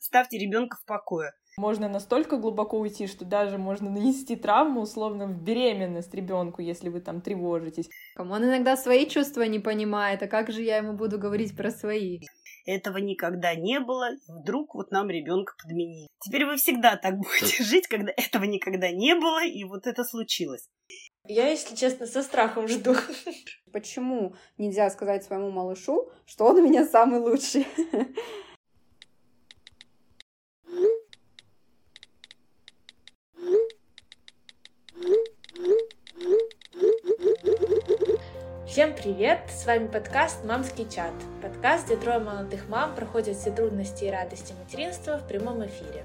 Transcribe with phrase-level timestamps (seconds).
[0.00, 1.32] ставьте ребенка в покое.
[1.56, 7.00] Можно настолько глубоко уйти, что даже можно нанести травму условно в беременность ребенку, если вы
[7.00, 7.88] там тревожитесь.
[8.16, 12.20] Он иногда свои чувства не понимает, а как же я ему буду говорить про свои?
[12.66, 16.08] Этого никогда не было, вдруг вот нам ребенка подменили.
[16.20, 20.66] Теперь вы всегда так будете жить, когда этого никогда не было, и вот это случилось.
[21.26, 22.94] Я, если честно, со страхом жду.
[23.72, 27.66] Почему нельзя сказать своему малышу, что он у меня самый лучший?
[38.70, 39.40] Всем привет!
[39.52, 41.12] С вами подкаст «Мамский чат».
[41.42, 46.04] Подкаст, где трое молодых мам проходят все трудности и радости материнства в прямом эфире.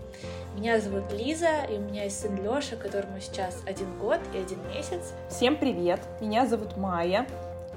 [0.55, 4.57] Меня зовут Лиза, и у меня есть сын Лёша, которому сейчас один год и один
[4.73, 5.13] месяц.
[5.29, 5.99] Всем привет!
[6.20, 7.27] Меня зовут Майя.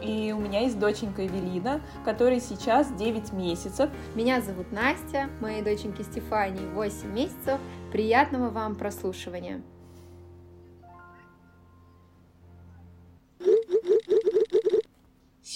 [0.01, 3.91] И у меня есть доченька Эвелина, которой сейчас 9 месяцев.
[4.15, 7.61] Меня зовут Настя, моей доченьке Стефании 8 месяцев.
[7.93, 9.61] Приятного вам прослушивания!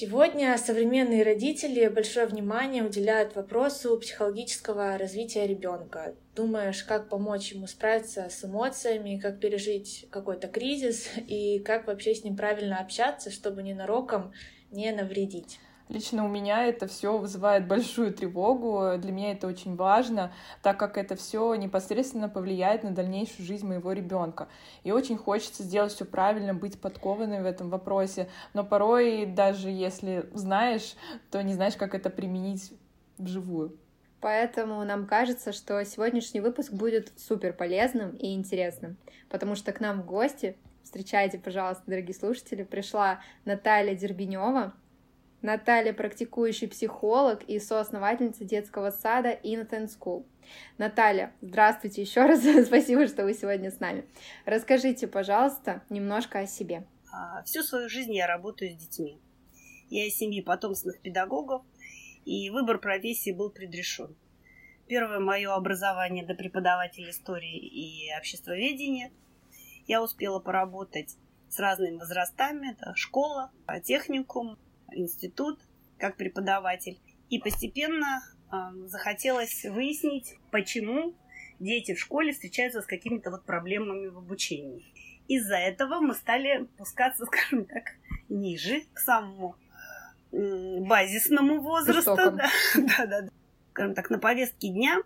[0.02, 6.16] Сегодня современные родители большое внимание уделяют вопросу психологического развития ребенка.
[6.34, 12.24] Думаешь, как помочь ему справиться с эмоциями, как пережить какой-то кризис и как вообще с
[12.24, 14.32] ним правильно общаться, чтобы ненароком
[14.72, 15.60] не навредить.
[15.88, 18.98] Лично у меня это все вызывает большую тревогу.
[18.98, 23.92] Для меня это очень важно, так как это все непосредственно повлияет на дальнейшую жизнь моего
[23.92, 24.48] ребенка.
[24.84, 28.28] И очень хочется сделать все правильно, быть подкованной в этом вопросе.
[28.54, 30.94] Но порой, даже если знаешь,
[31.30, 32.72] то не знаешь, как это применить
[33.18, 33.76] вживую.
[34.22, 38.96] Поэтому нам кажется, что сегодняшний выпуск будет супер полезным и интересным,
[39.28, 44.74] потому что к нам в гости, встречайте, пожалуйста, дорогие слушатели, пришла Наталья Дербенева,
[45.42, 50.24] Наталья— практикующий психолог и соосновательница детского сада Innocent School.
[50.78, 54.04] Наталья, здравствуйте еще раз, спасибо, что вы сегодня с нами.
[54.44, 56.86] Расскажите, пожалуйста, немножко о себе.
[57.12, 59.18] А, всю свою жизнь я работаю с детьми.
[59.90, 61.62] Я из семьи потомственных педагогов,
[62.24, 64.16] и выбор профессии был предрешен.
[64.86, 69.10] Первое мое образование до преподавателя истории и обществоведения.
[69.86, 71.16] Я успела поработать
[71.48, 72.72] с разными возрастами.
[72.72, 73.50] Это школа,
[73.84, 74.56] техникум,
[74.94, 75.60] институт
[75.98, 77.00] как преподаватель.
[77.28, 81.14] И постепенно э, захотелось выяснить, почему
[81.60, 84.84] дети в школе встречаются с какими-то вот проблемами в обучении.
[85.28, 87.84] Из-за этого мы стали пускаться, скажем так,
[88.28, 89.56] ниже, к самому
[90.32, 92.16] базисному возрасту.
[92.16, 93.28] Да, да, да.
[93.70, 94.98] Скажем так, на повестке дня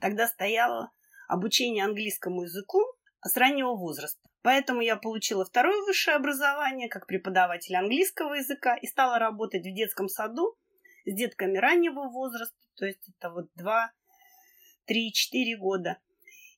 [0.00, 0.90] тогда стояло
[1.26, 2.84] обучение английскому языку
[3.22, 4.27] с раннего возраста.
[4.42, 10.08] Поэтому я получила второе высшее образование как преподаватель английского языка и стала работать в детском
[10.08, 10.56] саду
[11.04, 13.92] с детками раннего возраста, то есть это вот 2,
[14.86, 15.98] 3, 4 года,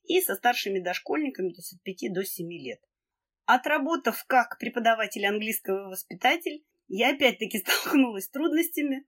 [0.03, 2.81] и со старшими дошкольниками, то есть от 5 до 7 лет.
[3.45, 9.05] Отработав как преподаватель английского воспитатель, я опять-таки столкнулась с трудностями,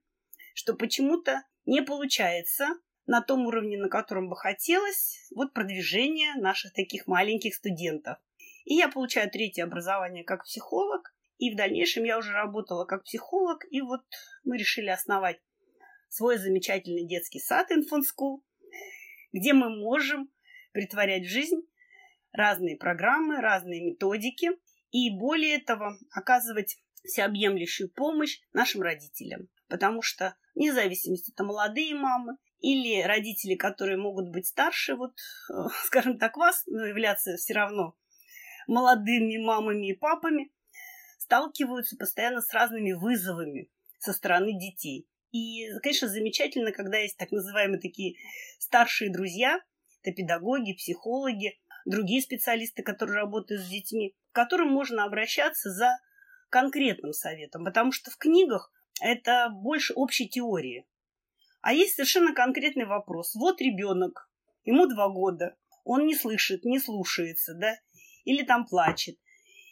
[0.54, 2.68] что почему-то не получается
[3.06, 8.18] на том уровне, на котором бы хотелось, вот продвижение наших таких маленьких студентов.
[8.64, 11.14] И я получаю третье образование как психолог.
[11.38, 13.64] И в дальнейшем я уже работала как психолог.
[13.70, 14.00] И вот
[14.44, 15.40] мы решили основать
[16.08, 18.38] свой замечательный детский сад School,
[19.32, 20.30] где мы можем
[20.72, 21.60] притворять в жизнь
[22.32, 24.50] разные программы, разные методики.
[24.90, 29.48] И более того, оказывать всеобъемлющую помощь нашим родителям.
[29.68, 35.12] Потому что, вне зависимости, это молодые мамы или родители, которые могут быть старше, вот,
[35.50, 35.52] э,
[35.84, 37.96] скажем так, вас, но являться все равно
[38.66, 40.50] молодыми мамами и папами
[41.18, 45.08] сталкиваются постоянно с разными вызовами со стороны детей.
[45.32, 48.16] И, конечно, замечательно, когда есть так называемые такие
[48.58, 49.58] старшие друзья,
[50.02, 55.98] это педагоги, психологи, другие специалисты, которые работают с детьми, к которым можно обращаться за
[56.50, 58.70] конкретным советом, потому что в книгах
[59.00, 60.86] это больше общей теории.
[61.62, 63.34] А есть совершенно конкретный вопрос.
[63.34, 64.30] Вот ребенок,
[64.64, 67.74] ему два года, он не слышит, не слушается, да,
[68.24, 69.16] или там плачет,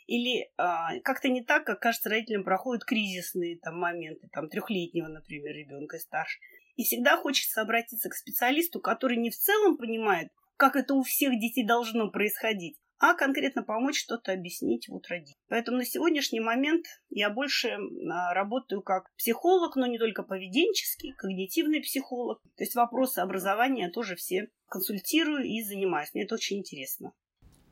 [0.06, 5.54] или а, как-то не так, как кажется родителям проходят кризисные там моменты, там трехлетнего, например,
[5.54, 6.38] ребенка и старше.
[6.76, 11.38] И всегда хочется обратиться к специалисту, который не в целом понимает, как это у всех
[11.38, 15.36] детей должно происходить, а конкретно помочь что-то объяснить вот родителям.
[15.48, 21.80] Поэтому на сегодняшний момент я больше а, работаю как психолог, но не только поведенческий, когнитивный
[21.80, 22.40] психолог.
[22.56, 26.14] То есть вопросы образования тоже все консультирую и занимаюсь.
[26.14, 27.12] Мне это очень интересно.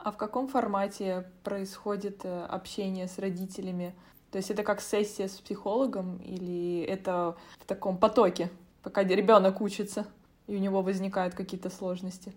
[0.02, 3.94] А в каком формате происходит э, общение с родителями?
[4.31, 8.50] То есть это как сессия с психологом или это в таком потоке,
[8.82, 10.06] пока ребенок учится?
[10.50, 12.32] и у него возникают какие-то сложности?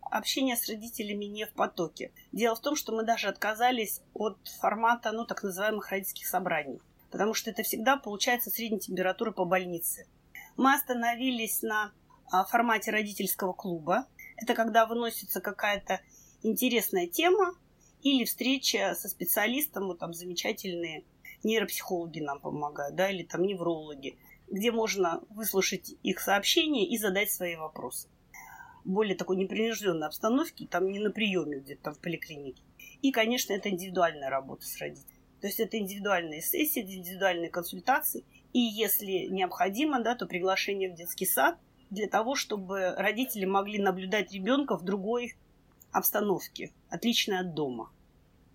[0.00, 2.12] Общение с родителями не в потоке.
[2.32, 6.80] Дело в том, что мы даже отказались от формата, ну, так называемых родительских собраний.
[7.10, 10.06] Потому что это всегда получается средняя температура по больнице.
[10.56, 11.92] Мы остановились на
[12.32, 14.06] а, формате родительского клуба.
[14.36, 16.00] Это когда выносится какая-то
[16.42, 17.54] интересная тема
[18.02, 21.04] или встреча со специалистом, вот там замечательные
[21.42, 24.16] нейропсихологи нам помогают, да, или там неврологи,
[24.48, 28.08] где можно выслушать их сообщения и задать свои вопросы.
[28.84, 32.62] Более такой непринужденной обстановки, там не на приеме где-то там в поликлинике.
[33.02, 35.20] И, конечно, это индивидуальная работа с родителями.
[35.40, 38.24] То есть это индивидуальные сессии, индивидуальные консультации.
[38.52, 41.58] И если необходимо, да, то приглашение в детский сад
[41.88, 45.34] для того, чтобы родители могли наблюдать ребенка в другой
[45.92, 47.90] обстановке, отличной от дома.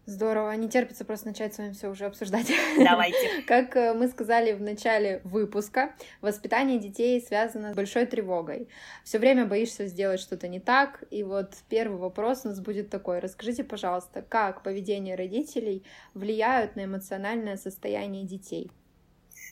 [0.08, 2.52] Здорово, не терпится просто начать с вами все уже обсуждать.
[2.78, 3.42] Давайте.
[3.48, 8.68] Как э, мы сказали в начале выпуска, воспитание детей связано с большой тревогой.
[9.04, 11.04] Все время боишься сделать что-то не так.
[11.10, 13.18] И вот первый вопрос у нас будет такой.
[13.18, 15.84] Расскажите, пожалуйста, как поведение родителей
[16.14, 18.70] влияют на эмоциональное состояние детей?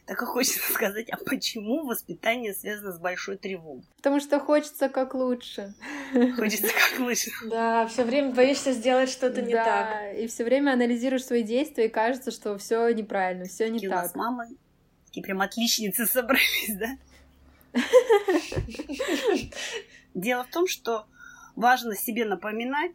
[0.06, 3.86] Так и хочется сказать, а почему воспитание связано с большой тревогой?
[3.98, 5.74] Потому что хочется как лучше.
[6.36, 7.32] Хочется как лучше.
[7.50, 9.90] Да, все время боишься сделать что-то не так.
[9.90, 13.90] Да, и все время анализируешь свои действия, и кажется, что все неправильно, все не так.
[13.90, 14.48] у нас с мамой
[15.14, 16.98] такие прям отличницы собрались, да?
[20.16, 21.06] Дело в том, что
[21.56, 22.94] важно себе напоминать,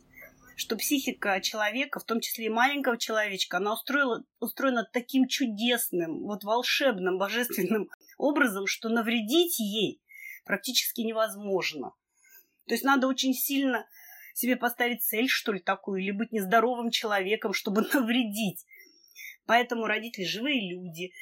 [0.58, 6.43] что психика человека, в том числе и маленького человечка, она устроила, устроена таким чудесным, вот
[6.43, 7.88] волшебным, божественным
[8.19, 10.02] образом, что навредить ей
[10.44, 11.93] практически невозможно.
[12.66, 13.87] То есть надо очень сильно
[14.34, 18.66] себе поставить цель, что ли, такую, или быть нездоровым человеком, чтобы навредить.
[19.46, 21.12] Поэтому родители живые люди,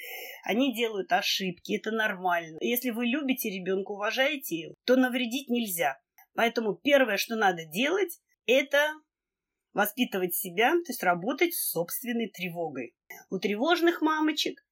[0.45, 2.57] они делают ошибки, это нормально.
[2.63, 5.99] Если вы любите ребенка, уважаете его, то навредить нельзя.
[6.35, 8.95] Поэтому первое, что надо делать, это
[9.77, 12.97] воспитывать себя, то есть работать с собственной тревогой.
[13.29, 14.65] У тревожных мамочек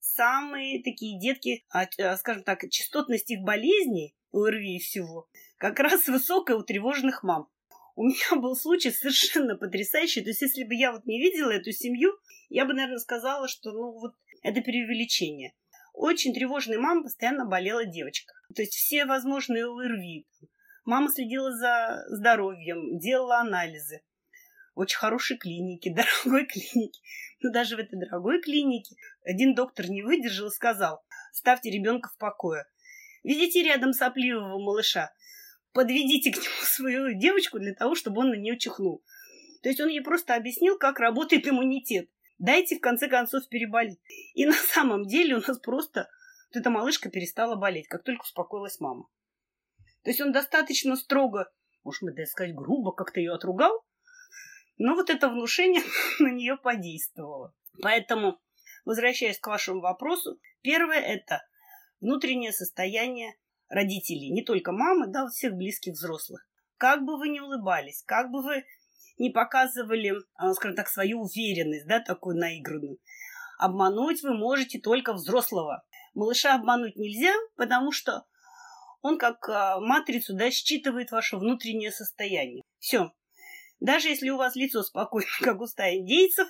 [0.00, 6.08] самые такие детки, а, а, скажем так, частотность их болезней, ОРВИ и всего, как раз
[6.08, 7.48] высокая у тревожных мам.
[7.94, 10.22] У меня был случай совершенно потрясающий.
[10.22, 12.10] То есть, если бы я вот не видела эту семью,
[12.48, 15.54] я бы, наверное, сказала, что, ну, вот это преувеличение.
[15.92, 18.32] Очень тревожной мамы постоянно болела девочка.
[18.56, 20.26] То есть, все возможные ОРВИ.
[20.84, 24.00] Мама следила за здоровьем, делала анализы
[24.80, 27.00] очень хорошей клинике, дорогой клинике.
[27.40, 32.18] Но даже в этой дорогой клинике один доктор не выдержал и сказал, ставьте ребенка в
[32.18, 32.64] покое.
[33.22, 35.12] Видите рядом сопливого малыша?
[35.72, 39.04] Подведите к нему свою девочку для того, чтобы он на нее чихнул.
[39.62, 42.08] То есть он ей просто объяснил, как работает иммунитет.
[42.38, 44.00] Дайте, в конце концов, переболеть.
[44.34, 46.08] И на самом деле у нас просто
[46.52, 49.06] вот эта малышка перестала болеть, как только успокоилась мама.
[50.02, 51.52] То есть он достаточно строго,
[51.84, 53.84] может, мы даже сказать, грубо как-то ее отругал,
[54.80, 55.82] но вот это внушение
[56.18, 57.54] на нее подействовало.
[57.82, 58.40] Поэтому,
[58.86, 61.42] возвращаясь к вашему вопросу, первое– это
[62.00, 63.34] внутреннее состояние
[63.68, 66.46] родителей, не только мамы, да, всех близких взрослых.
[66.78, 68.64] Как бы вы ни улыбались, как бы вы
[69.18, 72.98] не показывали, а, скажем так, свою уверенность, да, такую наигранную,
[73.58, 75.84] обмануть вы можете только взрослого.
[76.14, 78.24] Малыша обмануть нельзя, потому что
[79.02, 82.62] он как а, матрицу, да, считывает ваше внутреннее состояние.
[82.78, 83.12] Все,
[83.80, 86.48] даже если у вас лицо спокойно, как у стаи индейцев,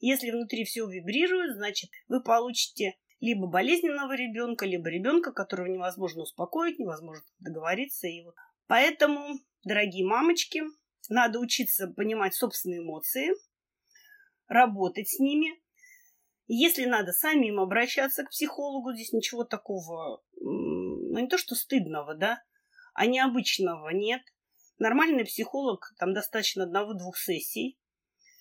[0.00, 6.78] если внутри все вибрирует, значит, вы получите либо болезненного ребенка, либо ребенка, которого невозможно успокоить,
[6.78, 8.06] невозможно договориться.
[8.06, 8.34] И вот.
[8.68, 10.62] Поэтому, дорогие мамочки,
[11.08, 13.30] надо учиться понимать собственные эмоции,
[14.46, 15.60] работать с ними.
[16.46, 22.42] Если надо самим обращаться к психологу, здесь ничего такого, ну не то что стыдного, да,
[22.94, 24.22] а необычного нет–
[24.78, 27.78] Нормальный психолог, там достаточно одного-двух сессий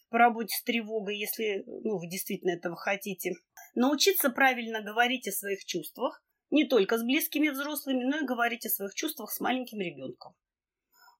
[0.10, 3.34] по работе с тревогой, если ну, вы действительно этого хотите.
[3.76, 8.70] Научиться правильно говорить о своих чувствах, не только с близкими взрослыми, но и говорить о
[8.70, 10.34] своих чувствах с маленьким ребенком.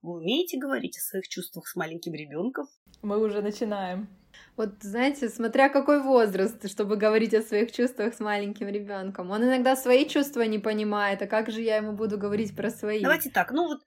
[0.00, 2.68] Вы умеете говорить о своих чувствах с маленьким ребенком?
[3.02, 4.08] Мы уже начинаем.
[4.56, 9.30] Вот знаете, смотря какой возраст, чтобы говорить о своих чувствах с маленьким ребенком.
[9.30, 13.02] Он иногда свои чувства не понимает, а как же я ему буду говорить про свои?
[13.02, 13.80] Давайте так, ну вот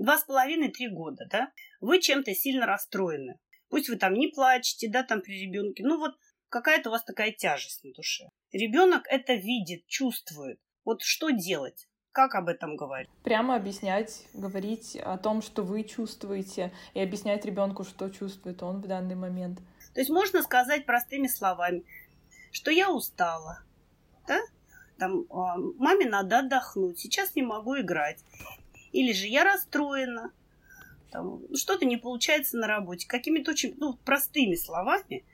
[0.00, 3.38] два с половиной-три года, да, вы чем-то сильно расстроены.
[3.68, 6.16] Пусть вы там не плачете, да, там при ребенке, ну вот
[6.48, 8.24] какая-то у вас такая тяжесть на душе.
[8.52, 10.58] Ребенок это видит, чувствует.
[10.84, 11.86] Вот что делать?
[12.12, 13.08] Как об этом говорить?
[13.22, 18.88] Прямо объяснять, говорить о том, что вы чувствуете, и объяснять ребенку, что чувствует он в
[18.88, 19.60] данный момент.
[19.94, 21.84] То есть можно сказать простыми словами,
[22.50, 23.62] что я устала,
[24.26, 24.40] да?
[24.98, 28.24] Там, а, маме надо отдохнуть, сейчас не могу играть.
[28.92, 30.32] Или же я расстроена,
[31.10, 33.06] там, что-то не получается на работе.
[33.06, 35.24] Какими-то очень ну, простыми словами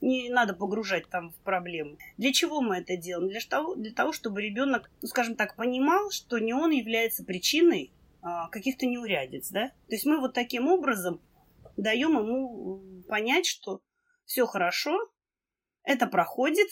[0.00, 1.98] не надо погружать там в проблемы.
[2.18, 3.28] Для чего мы это делаем?
[3.28, 7.92] Для того, для того чтобы ребенок, ну, скажем так, понимал, что не он является причиной
[8.22, 9.68] а, каких-то неурядиц, да?
[9.88, 11.20] То есть мы вот таким образом
[11.76, 13.80] даем ему понять, что
[14.24, 14.96] все хорошо,
[15.82, 16.68] это проходит,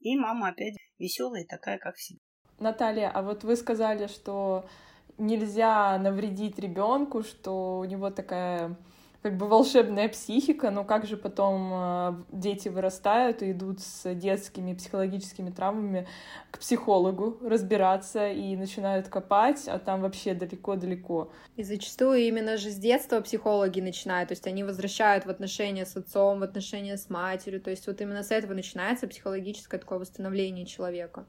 [0.00, 2.20] и мама опять веселая такая, как всегда.
[2.58, 4.68] Наталья, а вот вы сказали, что
[5.18, 8.76] нельзя навредить ребенку, что у него такая
[9.24, 14.74] как бы волшебная психика, но как же потом э, дети вырастают и идут с детскими
[14.74, 16.06] психологическими травмами
[16.50, 21.32] к психологу разбираться и начинают копать, а там вообще далеко-далеко.
[21.56, 25.96] И зачастую именно же с детства психологи начинают, то есть они возвращают в отношения с
[25.96, 30.66] отцом, в отношения с матерью, то есть вот именно с этого начинается психологическое такое восстановление
[30.66, 31.24] человека.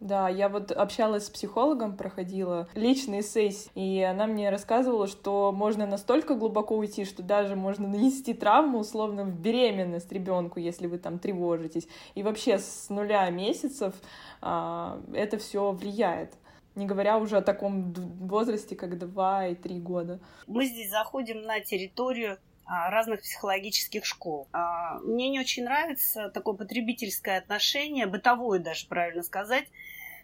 [0.00, 5.86] Да, я вот общалась с психологом, проходила личные сессии, и она мне рассказывала, что можно
[5.86, 11.18] настолько глубоко уйти, что даже можно нанести травму условно в беременность ребенку, если вы там
[11.18, 11.86] тревожитесь.
[12.14, 13.94] И вообще с нуля месяцев
[14.40, 16.32] а, это все влияет.
[16.76, 20.18] Не говоря уже о таком возрасте, как 2 и 3 года.
[20.46, 24.48] Мы здесь заходим на территорию а, разных психологических школ.
[24.52, 29.66] А, мне не очень нравится такое потребительское отношение, бытовое даже, правильно сказать,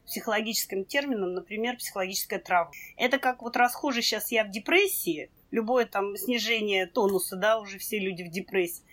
[0.06, 2.72] психологическим термином, например, психологическая травма.
[2.96, 7.98] Это как вот расхоже сейчас я в депрессии, любое там снижение тонуса, да, уже все
[7.98, 8.84] люди в депрессии,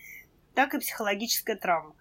[0.53, 1.96] так и психологическая травма.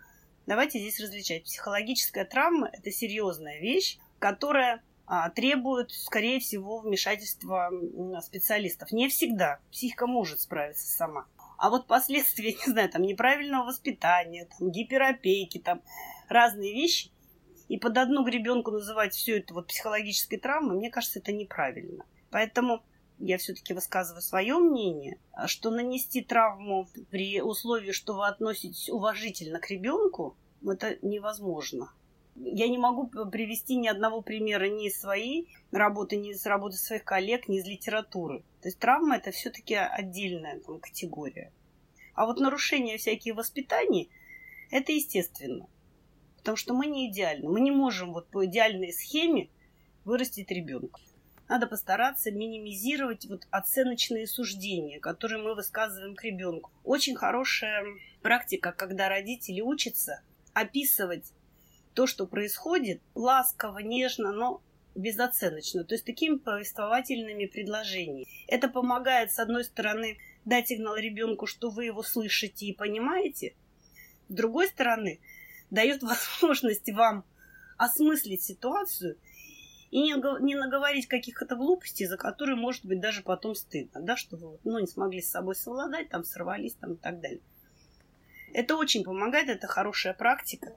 [0.47, 1.45] Давайте здесь различать.
[1.45, 7.71] Психологическая травма– это серьезная вещь, которая а, требует, скорее всего, вмешательства
[8.21, 8.91] специалистов.
[8.91, 9.61] Не всегда.
[9.71, 11.27] Психика может справиться сама.
[11.59, 15.83] А вот последствия, не знаю, там неправильного воспитания, там, гиперопеки, там
[16.29, 17.11] разные вещи–
[17.69, 22.05] и под одну гребенку называть все это вот психологической травмой, мне кажется, это неправильно.
[22.31, 22.83] Поэтому
[23.19, 29.71] я все-таки высказываю свое мнение, что нанести травму при условии, что вы относитесь уважительно к
[29.71, 31.93] ребенку, это невозможно.
[32.35, 37.05] Я не могу привести ни одного примера ни из своей работы, ни из работы своих
[37.05, 38.43] коллег, ни из литературы.
[38.63, 41.53] То есть травма это все-таки отдельная там, категория.
[42.15, 44.09] А вот нарушения всякие воспитания,
[44.71, 45.69] это естественно.
[46.43, 47.49] Потому что мы не идеальны.
[47.49, 49.49] Мы не можем вот по идеальной схеме
[50.05, 51.01] вырастить ребенка.
[51.49, 56.73] Надо постараться минимизировать вот оценочные суждения, которые мы высказываем к ребенку.
[56.83, 57.85] Очень хорошая
[58.23, 60.23] практика, когда родители учатся
[60.53, 61.33] описывать
[61.95, 64.63] то, что происходит, ласково, нежно, но
[64.95, 68.27] безоценочно, то есть такими повествовательными предложениями.
[68.47, 73.55] Это помогает, с одной стороны, дать сигнал ребенку, что вы его слышите и понимаете,
[74.29, 75.21] с другой стороны,
[75.73, 77.25] дает возможность вам
[77.77, 79.17] осмыслить ситуацию
[79.91, 84.37] и не, не наговорить каких-то глупостей, за которые, может быть, даже потом стыдно, да, что
[84.37, 87.41] вы ну, не смогли с собой совладать, там, сорвались там, и так далее.
[88.55, 90.77] Это очень помогает, это хорошая практика,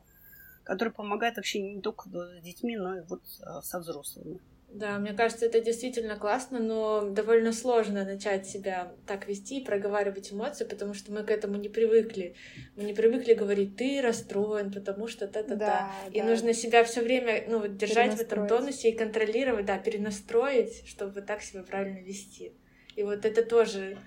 [0.63, 4.39] которая помогает вообще не только с детьми, но и вот а, со взрослыми.
[4.69, 10.33] Да, мне кажется, это действительно классно, но довольно сложно начать себя так вести и проговаривать
[10.33, 12.35] эмоции, потому что мы к этому не привыкли.
[12.75, 15.55] Мы не привыкли говорить, ты расстроен, потому что та-та-та.
[15.55, 16.25] Да, и да.
[16.25, 21.21] нужно себя все время ну, вот, держать в этом тонусе и контролировать, да, перенастроить, чтобы
[21.21, 22.53] так себя правильно вести.
[22.97, 23.97] И вот это тоже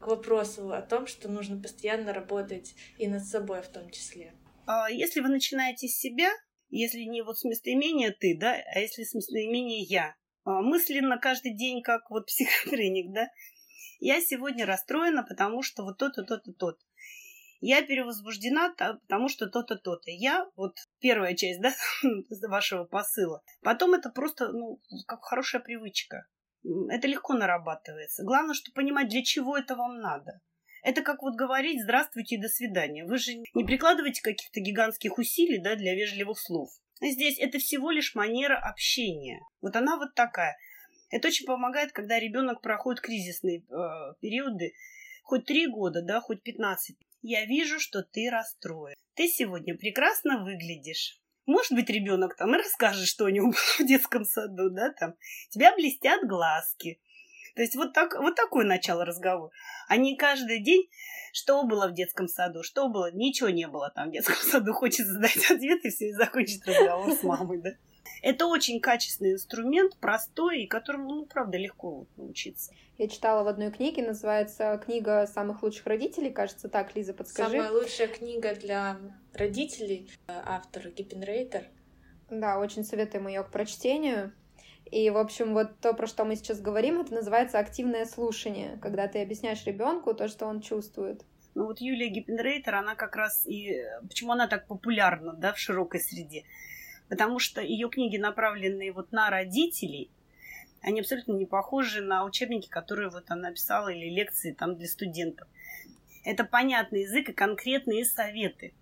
[0.00, 4.32] к вопросу о том, что нужно постоянно работать и над собой в том числе.
[4.66, 6.30] А если вы начинаете с себя,
[6.70, 10.14] если не вот с местоимения ты, да, а если с местоимения я.
[10.44, 13.28] А, мысленно каждый день, как вот психотренинг, да.
[14.00, 16.78] Я сегодня расстроена, потому что вот то-то, то-то, то-то.
[17.60, 20.10] Я перевозбуждена, потому что то-то, то-то.
[20.10, 21.72] Я, вот первая часть, да,
[22.48, 23.42] вашего посыла.
[23.62, 26.26] Потом это просто, ну, как хорошая привычка.
[26.62, 28.24] Это легко нарабатывается.
[28.24, 30.40] Главное, что понимать, для чего это вам надо.
[30.88, 33.04] Это как вот говорить «здравствуйте и до свидания».
[33.04, 36.70] Вы же не прикладываете каких-то гигантских усилий да, для вежливых слов.
[37.02, 39.42] Здесь это всего лишь манера общения.
[39.60, 40.56] Вот она вот такая.
[41.10, 44.72] Это очень помогает, когда ребенок проходит кризисные э, периоды,
[45.24, 46.96] хоть три года, да, хоть пятнадцать.
[47.20, 48.96] Я вижу, что ты расстроен.
[49.12, 51.20] Ты сегодня прекрасно выглядишь.
[51.44, 55.16] Может быть, ребенок там и расскажет, что у него было в детском саду, да, там.
[55.50, 56.98] тебя блестят глазки.
[57.54, 59.50] То есть вот, так, вот такое начало разговора.
[59.88, 60.88] А не каждый день,
[61.32, 64.72] что было в детском саду, что было, ничего не было там в детском саду.
[64.72, 67.70] Хочется задать ответ и все, и закончить разговор с мамой, да.
[68.22, 72.72] Это очень качественный инструмент, простой, и которому, ну, правда, легко вот научиться.
[72.96, 76.30] Я читала в одной книге, называется «Книга самых лучших родителей».
[76.30, 77.52] Кажется, так, Лиза, подскажи.
[77.52, 78.98] Самая лучшая книга для
[79.34, 81.68] родителей, автор Гиппенрейтер.
[82.28, 84.32] Да, очень советуем ее к прочтению.
[84.90, 89.06] И, в общем, вот то, про что мы сейчас говорим, это называется активное слушание, когда
[89.06, 91.24] ты объясняешь ребенку то, что он чувствует.
[91.54, 93.82] Ну вот Юлия Гиппенрейтер, она как раз и...
[94.02, 96.44] Почему она так популярна, да, в широкой среде?
[97.08, 100.10] Потому что ее книги, направленные вот на родителей,
[100.82, 105.48] они абсолютно не похожи на учебники, которые вот она писала, или лекции там для студентов.
[106.24, 108.72] Это понятный язык и конкретные советы.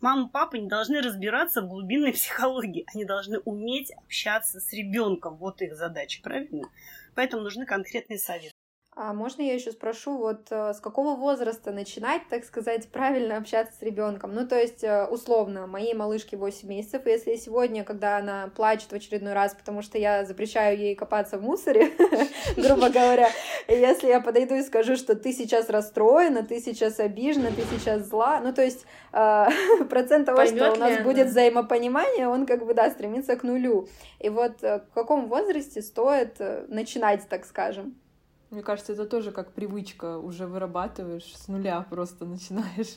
[0.00, 2.84] Мама, папа не должны разбираться в глубинной психологии.
[2.94, 5.36] Они должны уметь общаться с ребенком.
[5.36, 6.68] Вот их задача, правильно?
[7.14, 8.57] Поэтому нужны конкретные советы.
[9.00, 13.72] А можно я еще спрошу, вот э, с какого возраста начинать, так сказать, правильно общаться
[13.78, 14.34] с ребенком?
[14.34, 18.94] Ну, то есть, э, условно, моей малышке 8 месяцев, если сегодня, когда она плачет в
[18.96, 21.92] очередной раз, потому что я запрещаю ей копаться в мусоре,
[22.56, 23.30] грубо говоря,
[23.68, 28.40] если я подойду и скажу, что ты сейчас расстроена, ты сейчас обижена, ты сейчас зла,
[28.40, 29.46] ну, то есть, э,
[29.88, 33.86] процент того, что у нас будет взаимопонимание, он как бы, да, стремится к нулю.
[34.18, 37.94] И вот в каком возрасте стоит начинать, так скажем?
[38.50, 42.96] Мне кажется, это тоже как привычка, уже вырабатываешь, с нуля просто начинаешь.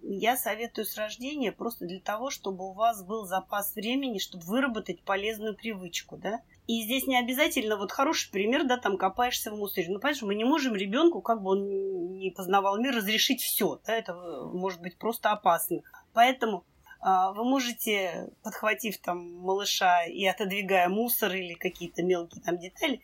[0.00, 5.02] Я советую с рождения просто для того, чтобы у вас был запас времени, чтобы выработать
[5.02, 6.40] полезную привычку, да.
[6.66, 9.88] И здесь не обязательно, вот хороший пример, да, там копаешься в мусоре.
[9.88, 13.94] Ну, понимаешь, мы не можем ребенку, как бы он не познавал мир, разрешить все, да,
[13.94, 15.82] это может быть просто опасно.
[16.12, 16.64] Поэтому
[17.00, 23.02] а, вы можете, подхватив там малыша и отодвигая мусор или какие-то мелкие там детали,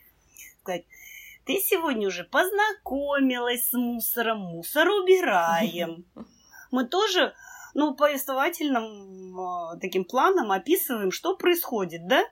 [0.63, 0.85] сказать,
[1.49, 6.05] ты сегодня уже познакомилась с мусором, мусор убираем.
[6.71, 7.33] Мы тоже,
[7.73, 12.23] ну, повествовательным э, таким планом описываем, что происходит, да?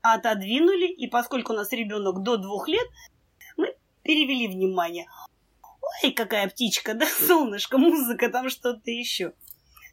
[0.00, 2.84] Отодвинули, и поскольку у нас ребенок до двух лет,
[3.56, 5.06] мы перевели внимание.
[6.02, 9.34] Ой, какая птичка, да, солнышко, музыка, там что-то еще.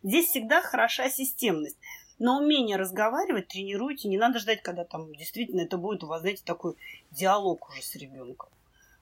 [0.01, 1.77] Здесь всегда хороша системность.
[2.19, 4.09] Но умение разговаривать тренируйте.
[4.09, 6.75] Не надо ждать, когда там действительно это будет у вас, знаете, такой
[7.11, 8.49] диалог уже с ребенком.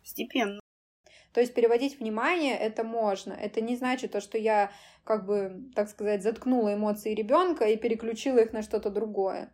[0.01, 0.59] Постепенно.
[1.33, 3.33] То есть переводить внимание это можно.
[3.33, 4.72] Это не значит то, что я,
[5.03, 9.51] как бы, так сказать, заткнула эмоции ребенка и переключила их на что-то другое.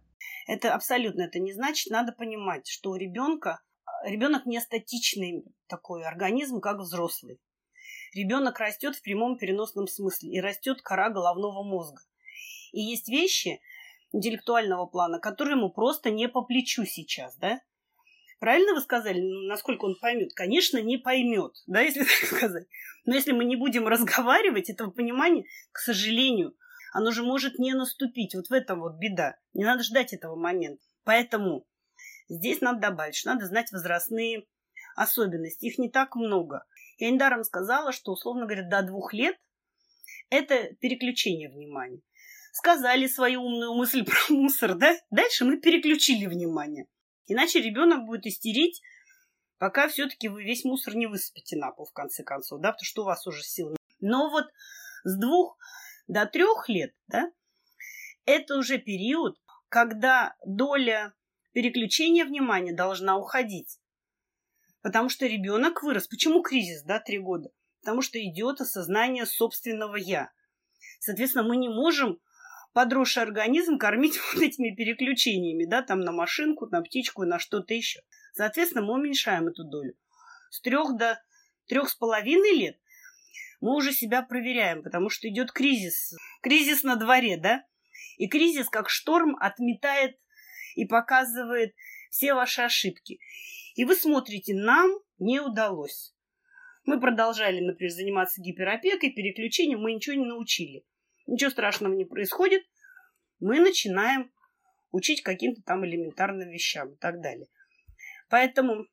[0.48, 1.92] Это абсолютно это не значит.
[1.92, 3.62] Надо понимать, что у ребенка
[4.04, 7.40] ребенок не статичный такой организм, как взрослый.
[8.14, 12.02] Ребенок растет в прямом переносном смысле и растет кора головного мозга.
[12.74, 13.62] И есть вещи
[14.12, 17.62] интеллектуального плана, которые ему просто не по плечу сейчас, да?
[18.40, 20.34] Правильно вы сказали, ну, насколько он поймет?
[20.34, 22.68] Конечно, не поймет, да, если так сказать.
[23.06, 26.58] Но если мы не будем разговаривать, этого понимания, к сожалению,
[26.94, 28.36] оно же может не наступить.
[28.36, 29.38] Вот в этом вот беда.
[29.54, 30.84] Не надо ждать этого момента.
[31.04, 31.66] Поэтому
[32.28, 34.46] здесь надо добавить, что надо знать возрастные
[34.96, 35.66] особенности.
[35.66, 36.66] Их не так много.
[36.98, 39.38] Я недаром сказала, что, условно говоря, до двух лет
[40.30, 42.02] это переключение внимания
[42.54, 44.96] сказали свою умную мысль про мусор, да?
[45.10, 46.86] Дальше мы переключили внимание.
[47.26, 48.82] Иначе ребенок будет истерить,
[49.58, 53.02] пока все-таки вы весь мусор не высыпите на пол, в конце концов, да, потому что
[53.02, 53.78] у вас уже сил нет.
[54.00, 54.46] Но вот
[55.04, 55.58] с двух
[56.08, 57.32] до трех лет, да,
[58.26, 61.14] это уже период, когда доля
[61.54, 63.80] переключения внимания должна уходить.
[64.82, 66.08] Потому что ребенок вырос.
[66.08, 67.50] Почему кризис, да, три года?
[67.82, 70.32] Потому что идет осознание собственного я.
[71.00, 72.20] Соответственно, мы не можем
[72.74, 78.02] подросший организм кормить вот этими переключениями, да, там на машинку, на птичку на что-то еще.
[78.34, 79.96] Соответственно, мы уменьшаем эту долю.
[80.50, 81.22] С трех до
[81.68, 82.80] трех с половиной лет
[83.62, 86.14] мы уже себя проверяем, потому что идет кризис.
[86.42, 87.64] Кризис на дворе, да?
[88.18, 90.18] И кризис, как шторм, отметает
[90.76, 91.74] и показывает
[92.10, 93.20] все ваши ошибки.
[93.76, 96.14] И вы смотрите, нам не удалось.
[96.86, 100.84] Мы продолжали, например, заниматься гиперопекой, переключением, мы ничего не научили
[101.26, 102.64] ничего страшного не происходит,
[103.40, 104.32] мы начинаем
[104.92, 107.48] учить каким-то там элементарным вещам и так далее.
[108.30, 108.86] Поэтому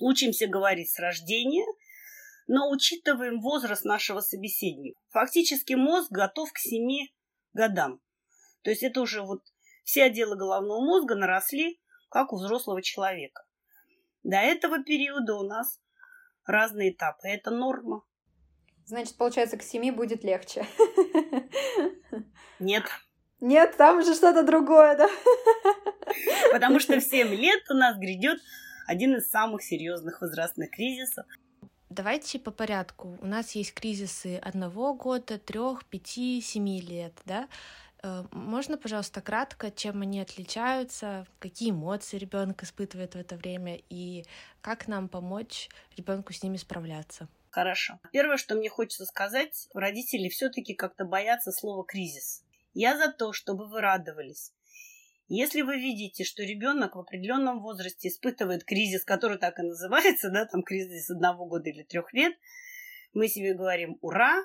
[0.00, 1.66] учимся говорить с рождения,
[2.46, 4.98] но учитываем возраст нашего собеседника.
[5.10, 7.08] Фактически мозг готов к 7
[7.52, 8.00] годам.
[8.62, 9.42] То есть это уже вот
[9.84, 11.80] все отделы головного мозга наросли,
[12.10, 13.42] как у взрослого человека.
[14.22, 15.80] До этого периода у нас
[16.44, 17.28] разные этапы.
[17.28, 18.02] Это норма.
[18.86, 20.66] Значит, получается, к семи будет легче.
[22.58, 22.84] Нет.
[23.40, 25.08] Нет, там уже что-то другое, да?
[26.52, 28.40] Потому что в 7 лет у нас грядет
[28.86, 31.26] один из самых серьезных возрастных кризисов.
[31.90, 33.18] Давайте по порядку.
[33.20, 37.48] У нас есть кризисы одного года, трех, пяти, семи лет, да?
[38.02, 44.24] Э, можно, пожалуйста, кратко, чем они отличаются, какие эмоции ребенок испытывает в это время и
[44.60, 47.28] как нам помочь ребенку с ними справляться?
[47.58, 47.98] Хорошо.
[48.12, 52.44] Первое, что мне хочется сказать, родители все-таки как-то боятся слова кризис.
[52.72, 54.52] Я за то, чтобы вы радовались.
[55.26, 60.44] Если вы видите, что ребенок в определенном возрасте испытывает кризис, который так и называется, да,
[60.46, 62.32] там кризис одного года или трех лет,
[63.12, 64.36] мы себе говорим «Ура!»,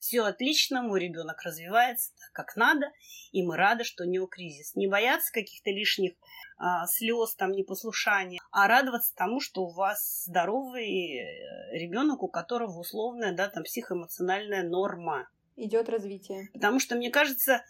[0.00, 2.86] все отлично, мой ребенок развивается так, как надо,
[3.32, 4.74] и мы рады, что у него кризис.
[4.74, 6.12] Не бояться каких-то лишних
[6.58, 12.78] а, слез, там, непослушания, а радоваться тому, что у вас здоровый э, ребенок, у которого
[12.78, 15.28] условная, да, там, психоэмоциональная норма.
[15.56, 16.48] Идет развитие.
[16.52, 17.64] Потому что, мне кажется,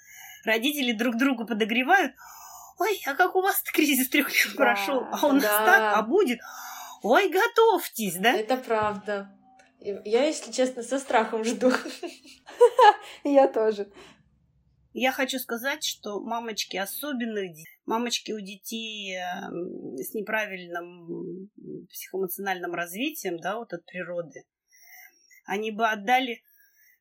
[0.45, 2.15] родители друг другу подогревают.
[2.79, 5.07] Ой, а как у вас кризис трех лет да, прошел?
[5.11, 5.67] А у нас да.
[5.67, 6.41] так, а будет?
[7.03, 8.33] Ой, готовьтесь, да?
[8.33, 9.36] Это правда.
[10.05, 11.71] Я, если честно, со страхом жду.
[13.25, 13.89] Я тоже.
[14.93, 17.53] Я хочу сказать, что мамочки особенных
[17.85, 21.51] мамочки у детей эм, с неправильным
[21.89, 24.45] психоэмоциональным развитием, да, вот от природы,
[25.45, 26.43] они бы отдали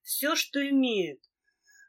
[0.04, 1.21] все, что имеют,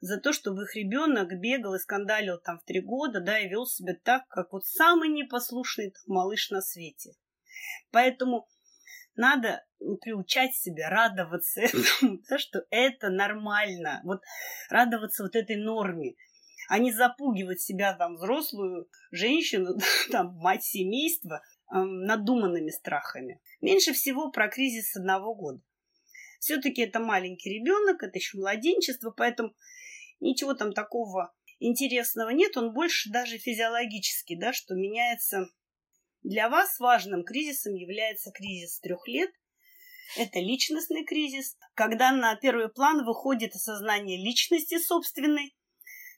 [0.01, 3.67] за то, чтобы их ребенок бегал и скандалил там в три года, да, и вел
[3.67, 7.13] себя так, как вот самый непослушный там, малыш на свете.
[7.91, 8.47] Поэтому
[9.17, 9.65] надо
[10.01, 14.01] приучать себя радоваться этому, да, что это нормально.
[14.05, 14.23] Вот
[14.71, 16.15] радоваться вот этой норме,
[16.69, 19.79] а не запугивать себя там взрослую женщину,
[20.11, 23.41] там мать семейства э, надуманными страхами.
[23.61, 25.61] Меньше всего про кризис одного года.
[26.41, 29.55] Все-таки это маленький ребенок, это еще младенчество, поэтому
[30.21, 35.49] ничего там такого интересного нет, он больше даже физиологически, да, что меняется
[36.27, 39.31] для вас важным кризисом является кризис трех лет.
[40.17, 45.57] Это личностный кризис, когда на первый план выходит осознание личности собственной,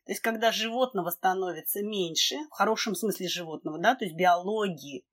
[0.07, 5.05] то есть когда животного становится меньше, в хорошем смысле животного, да, то есть биологии,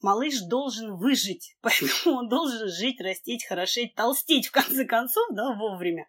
[0.00, 6.08] малыш должен выжить, поэтому он должен жить, растить, хорошеть, толстеть в конце концов, да, вовремя.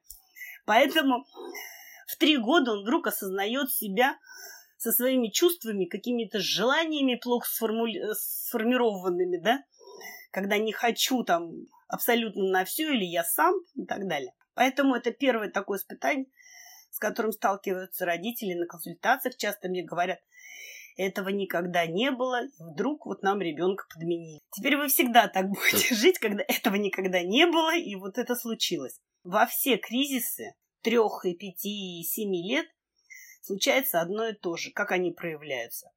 [0.66, 1.26] Поэтому
[2.08, 4.18] в три года он вдруг осознает себя
[4.86, 8.00] со своими чувствами, какими-то желаниями плохо сформули...
[8.00, 9.64] Э, сформированными, да,
[10.32, 11.50] когда не хочу там
[11.88, 14.32] абсолютно на все или я сам и так далее.
[14.54, 16.28] Поэтому это первое такое испытание,
[16.92, 19.38] с которым сталкиваются родители на консультациях.
[19.38, 20.20] Часто мне говорят,
[20.98, 24.42] этого никогда не было, и вдруг вот нам ребенка подменили.
[24.52, 29.00] Теперь вы всегда так будете жить, когда этого никогда не было, и вот это случилось.
[29.24, 32.68] Во все кризисы трех и пяти и семи лет
[33.46, 34.72] случается одно и то же.
[34.72, 35.92] Как они проявляются?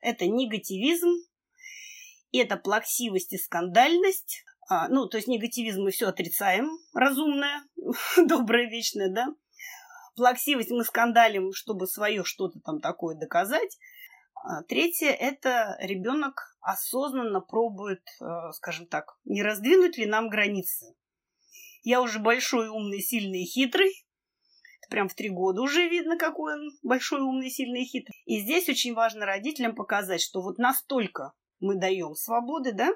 [0.00, 1.08] Это негативизм,
[2.32, 4.44] это плаксивость и скандальность.
[4.68, 7.62] А, ну, то есть негативизм мы все отрицаем, разумное,
[8.16, 9.28] доброе, вечное, да.
[10.14, 13.78] Плаксивость мы скандалим, чтобы свое что-то там такое доказать.
[14.34, 20.94] А, третье– это ребенок осознанно пробует, э, скажем так, не раздвинуть ли нам границы.
[21.82, 24.06] Я уже большой, умный, сильный и хитрый,
[24.88, 28.16] прям в три года уже видно, какой он большой, умный, сильный и хитрый.
[28.24, 32.90] И здесь очень важно родителям показать, что вот настолько мы даем свободы, да,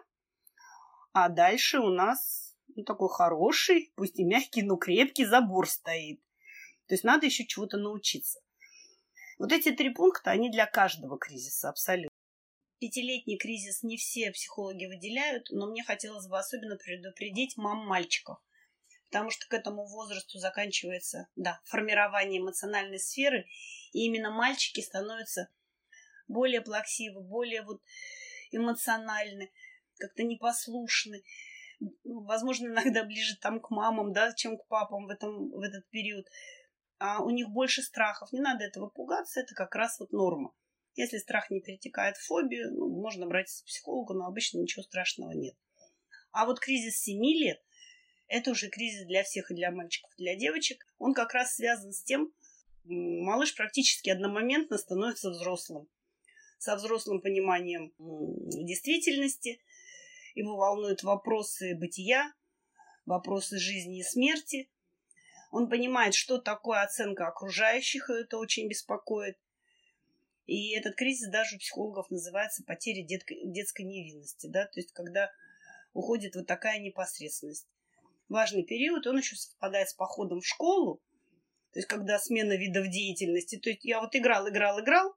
[1.13, 6.21] а дальше у нас ну, такой хороший, пусть и мягкий, но крепкий забор стоит.
[6.87, 8.41] То есть надо еще чего-то научиться.
[9.39, 12.11] Вот эти три пункта, они для каждого кризиса абсолютно.
[12.79, 18.39] Пятилетний кризис не все психологи выделяют, но мне хотелось бы особенно предупредить мам мальчиков
[19.13, 23.47] потому что к этому возрасту заканчивается, да, формирование эмоциональной сферы,
[23.93, 25.51] и именно мальчики становятся
[26.29, 27.83] более плаксивы, более вот
[28.53, 29.53] эмоциональны,
[29.99, 31.23] как-то непослушны,
[32.05, 36.27] возможно, иногда ближе там к мамам, да, чем к папам в, этом, в этот период.
[36.99, 38.33] А у них больше страхов.
[38.33, 40.55] Не надо этого пугаться, это как раз вот норма.
[40.95, 45.33] Если страх не перетекает в фобию, ну, можно обратиться к психологу, но обычно ничего страшного
[45.33, 45.55] нет.
[46.31, 47.63] А вот кризис 7 лет–
[48.33, 50.87] это уже кризис для всех, и для мальчиков, и для девочек.
[50.99, 52.33] Он как раз связан с тем,
[52.85, 55.87] малыш практически одномоментно становится взрослым.
[56.57, 59.61] Со взрослым пониманием действительности.
[60.35, 62.33] Его волнуют вопросы бытия,
[63.05, 64.71] вопросы жизни и смерти.
[65.51, 69.37] Он понимает, что такое оценка окружающих, и это очень беспокоит.
[70.47, 75.31] И этот кризис даже у психологов называется потеря детской, детской невинности, да, то есть когда
[75.93, 77.67] уходит вот такая непосредственность
[78.33, 81.01] важный период, он еще совпадает с походом в школу,
[81.73, 83.57] то есть когда смена видов деятельности.
[83.59, 85.15] То есть я вот играл, играл, играл,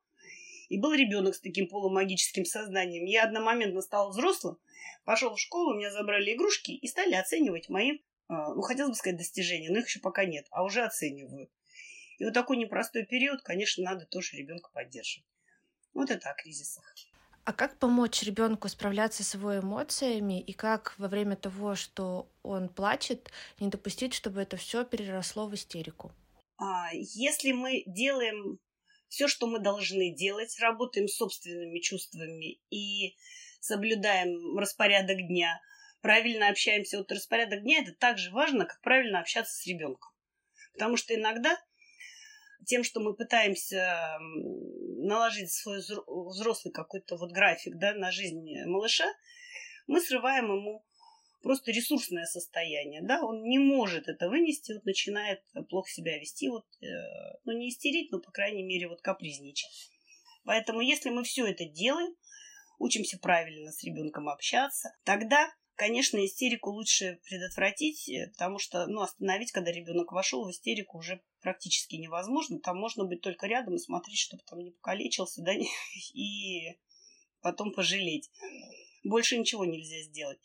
[0.70, 3.06] и был ребенок с таким полумагическим сознанием.
[3.06, 4.58] Я одномоментно стал взрослым,
[5.04, 9.18] пошел в школу, меня забрали игрушки и стали оценивать мои, а, ну, хотелось бы сказать,
[9.18, 11.50] достижения, но их еще пока нет, а уже оценивают.
[12.18, 15.28] И вот такой непростой период, конечно, надо тоже ребенка поддерживать.
[15.94, 16.84] Вот это о кризисах.
[17.46, 22.70] А как помочь ребенку справляться с его эмоциями и как во время того, что он
[22.70, 26.12] плачет, не допустить, чтобы это все переросло в истерику?
[26.58, 28.58] А, если мы делаем
[29.10, 33.16] все, что мы должны делать, работаем собственными чувствами и
[33.60, 35.62] соблюдаем распорядок дня,
[36.02, 36.98] правильно общаемся.
[36.98, 40.12] Вот распорядок дня это так же важно, как правильно общаться с ребенком.
[40.74, 41.56] Потому что иногда
[42.66, 44.18] тем, что мы пытаемся
[45.06, 49.06] наложить свой взрослый какой-то вот график да, на жизнь малыша,
[49.88, 50.84] мы срываем ему
[51.42, 56.66] просто ресурсное состояние, да, он не может это вынести, вот начинает плохо себя вести, вот,
[56.82, 56.88] э,
[57.44, 59.92] ну, не истерить, но, по крайней мере, вот капризничать.
[60.44, 62.16] Поэтому, если мы все это делаем,
[62.80, 69.52] учимся правильно с ребенком общаться, тогда Конечно, истерику лучше предотвратить, э, потому что ну, остановить,
[69.52, 72.60] когда ребенок вошел в истерику, уже практически невозможно.
[72.60, 75.54] Там можно быть только рядом и смотреть, чтобы там не покалечился, да,
[76.14, 76.76] и
[77.42, 78.32] потом пожалеть.
[79.04, 80.40] Больше ничего нельзя сделать.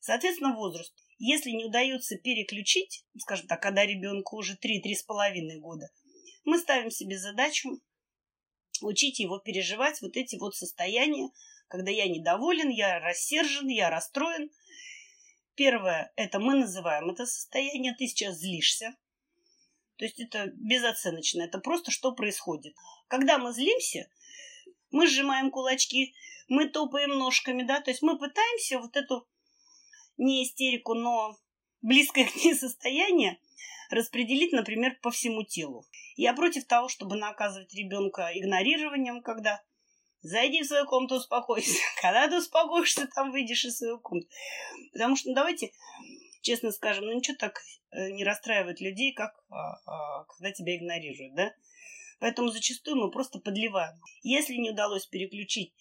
[0.00, 0.92] Соответственно, возраст.
[1.18, 5.88] Если не удается переключить, скажем так, когда ребенку уже 3-3,5 года,
[6.44, 7.80] мы ставим себе задачу
[8.82, 11.30] учить его переживать вот эти вот состояния,
[11.68, 14.50] когда я недоволен, я рассержен, я расстроен.
[15.54, 18.96] Первое, это мы называем это состояние, ты сейчас злишься.
[20.00, 22.74] То есть это безоценочно, это просто что происходит.
[23.06, 24.08] Когда мы злимся,
[24.90, 26.14] мы сжимаем кулачки,
[26.48, 29.28] мы топаем ножками, да, то есть мы пытаемся вот эту
[30.16, 31.36] не истерику, но
[31.82, 33.38] близкое к ней состояние
[33.90, 35.84] распределить, например, по всему телу.
[36.16, 39.60] Я против того, чтобы наказывать ребенка игнорированием, когда
[40.22, 41.78] Зайди в свою комнату, успокойся.
[42.02, 44.28] Когда ты успокоишься, там выйдешь из своей комнаты.
[44.92, 45.72] Потому что, ну, давайте
[46.40, 51.34] честно скажем, ну, ничего так э, не расстраивает людей, как а, а, когда тебя игнорируют,
[51.34, 51.54] да?
[52.18, 53.98] Поэтому зачастую мы просто подливаем.
[54.22, 55.72] Если не удалось переключить,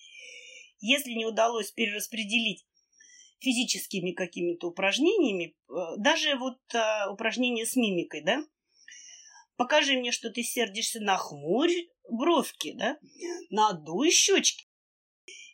[0.80, 2.65] если не удалось перераспределить
[3.39, 8.43] физическими какими-то упражнениями, э, даже вот а, упражнения с мимикой, да,
[9.56, 12.98] покажи мне, что ты сердишься, нахмурь бровки, да,
[13.50, 14.69] надуй щечки.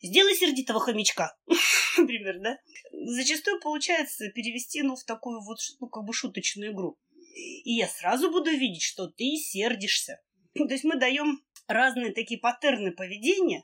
[0.06, 1.36] Сделай сердитого хомячка,
[1.98, 2.60] например, да.
[2.92, 7.00] Зачастую получается перевести, ну, в такую вот, ну, как бы шуточную игру.
[7.34, 10.22] И я сразу буду видеть, что ты сердишься.
[10.54, 13.64] То есть мы даем разные такие паттерны поведения,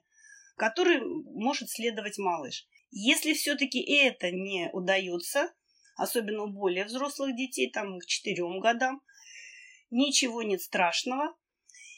[0.58, 2.68] которые может следовать малыш.
[2.90, 5.54] Если все-таки это не удается,
[5.96, 9.04] особенно у более взрослых детей, там к четырем годам,
[9.92, 11.38] ничего нет страшного,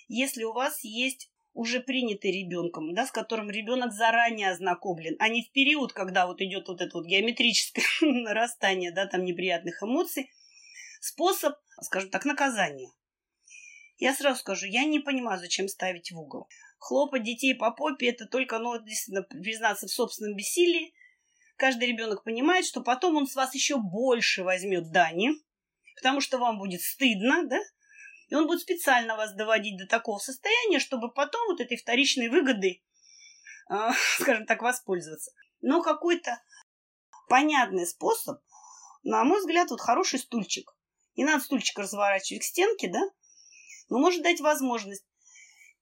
[0.09, 5.43] если у вас есть уже принятый ребенком, да, с которым ребенок заранее ознакомлен, а не
[5.43, 10.31] в период, когда вот идет вот это вот геометрическое нарастание, да, там неприятных эмоций,
[10.99, 12.91] способ, скажем так, наказания.
[13.97, 16.47] Я сразу скажу, я не понимаю, зачем ставить в угол.
[16.79, 20.93] Хлопать детей по попе– это только, ну, действительно, признаться в собственном бессилии.
[21.55, 25.29] Каждый ребенок понимает, что потом он с вас еще больше возьмет дани,
[25.95, 27.59] потому что вам будет стыдно, да,
[28.29, 32.83] и он будет специально вас доводить до такого состояния, чтобы потом вот этой вторичной выгодой,
[33.69, 35.31] э, скажем так, воспользоваться.
[35.61, 36.41] Но какой-то
[37.29, 38.41] понятный способ,
[39.03, 40.75] на мой взгляд, вот хороший стульчик.
[41.15, 43.01] Не надо стульчик разворачивать к стенке, да?
[43.89, 45.05] Но может дать возможность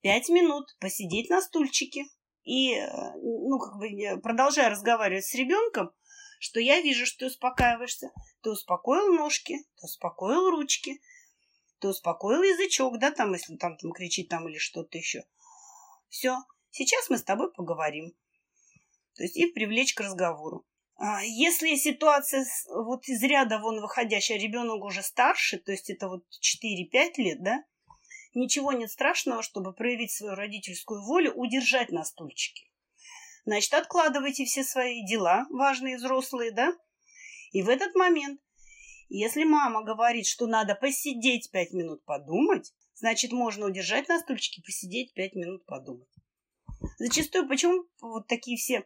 [0.01, 2.05] пять минут посидеть на стульчике
[2.43, 2.87] и, э,
[3.21, 5.91] ну, как бы, продолжая разговаривать с ребенком,
[6.39, 8.11] что я вижу, что ты успокаиваешься.
[8.41, 10.99] Ты успокоил ножки, ты успокоил ручки,
[11.81, 15.23] ты успокоил язычок, да, там, если там, там кричит там или что-то еще.
[16.09, 16.37] Все,
[16.69, 18.13] сейчас мы с тобой поговорим.
[19.15, 20.65] То есть и привлечь к разговору.
[20.95, 26.23] А если ситуация вот из ряда вон выходящая, ребенок уже старше, то есть это вот
[26.39, 27.63] 4-5 лет, да,
[28.35, 32.65] ничего нет страшного, чтобы проявить свою родительскую волю, удержать на стульчике.
[33.45, 36.71] Значит, откладывайте все свои дела, важные взрослые, да,
[37.51, 38.39] и в этот момент
[39.17, 45.13] если мама говорит, что надо посидеть пять минут подумать, значит, можно удержать на стульчике, посидеть
[45.13, 46.07] пять минут подумать.
[46.97, 48.85] Зачастую, почему вот такие все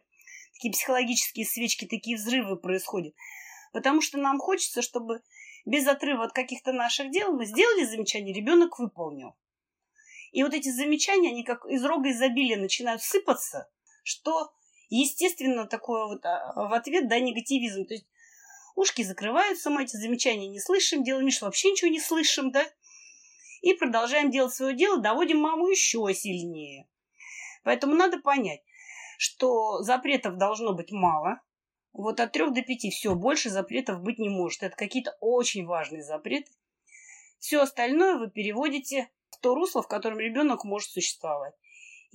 [0.54, 3.14] такие психологические свечки, такие взрывы происходят?
[3.72, 5.22] Потому что нам хочется, чтобы
[5.64, 9.36] без отрыва от каких-то наших дел мы сделали замечание, ребенок выполнил.
[10.32, 13.70] И вот эти замечания, они как из рога изобилия начинают сыпаться,
[14.02, 14.52] что,
[14.88, 17.84] естественно, такое вот а, в ответ, да, негативизм.
[17.86, 18.06] То есть
[18.76, 22.62] Ушки закрываются, мы эти замечания не слышим, делаем что вообще ничего не слышим, да?
[23.62, 26.86] И продолжаем делать свое дело, доводим маму еще сильнее.
[27.64, 28.60] Поэтому надо понять,
[29.16, 31.40] что запретов должно быть мало.
[31.94, 34.62] Вот от трех до пяти все, больше запретов быть не может.
[34.62, 36.52] Это какие-то очень важные запреты.
[37.38, 41.54] Все остальное вы переводите в то русло, в котором ребенок может существовать.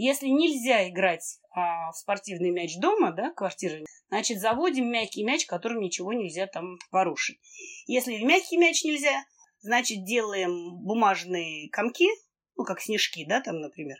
[0.04, 5.80] Если нельзя играть а, в спортивный мяч дома, да, квартиры, значит, заводим мягкий мяч, которым
[5.80, 7.40] ничего нельзя там порушить.
[7.86, 9.24] Если мягкий мяч нельзя,
[9.60, 12.08] значит, делаем бумажные комки,
[12.56, 13.98] ну, как снежки, да, там, например,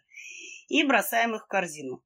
[0.70, 2.04] и бросаем их в корзину.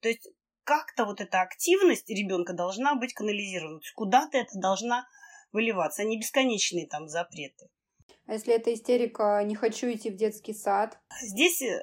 [0.00, 0.28] То есть
[0.64, 3.80] как-то вот эта активность ребенка должна быть канализирована.
[3.94, 5.06] Куда-то это должна
[5.52, 7.70] выливаться, а не бесконечные там запреты.
[8.26, 10.98] А если это истерика «не хочу идти в детский сад»?
[11.22, 11.80] Здесь э,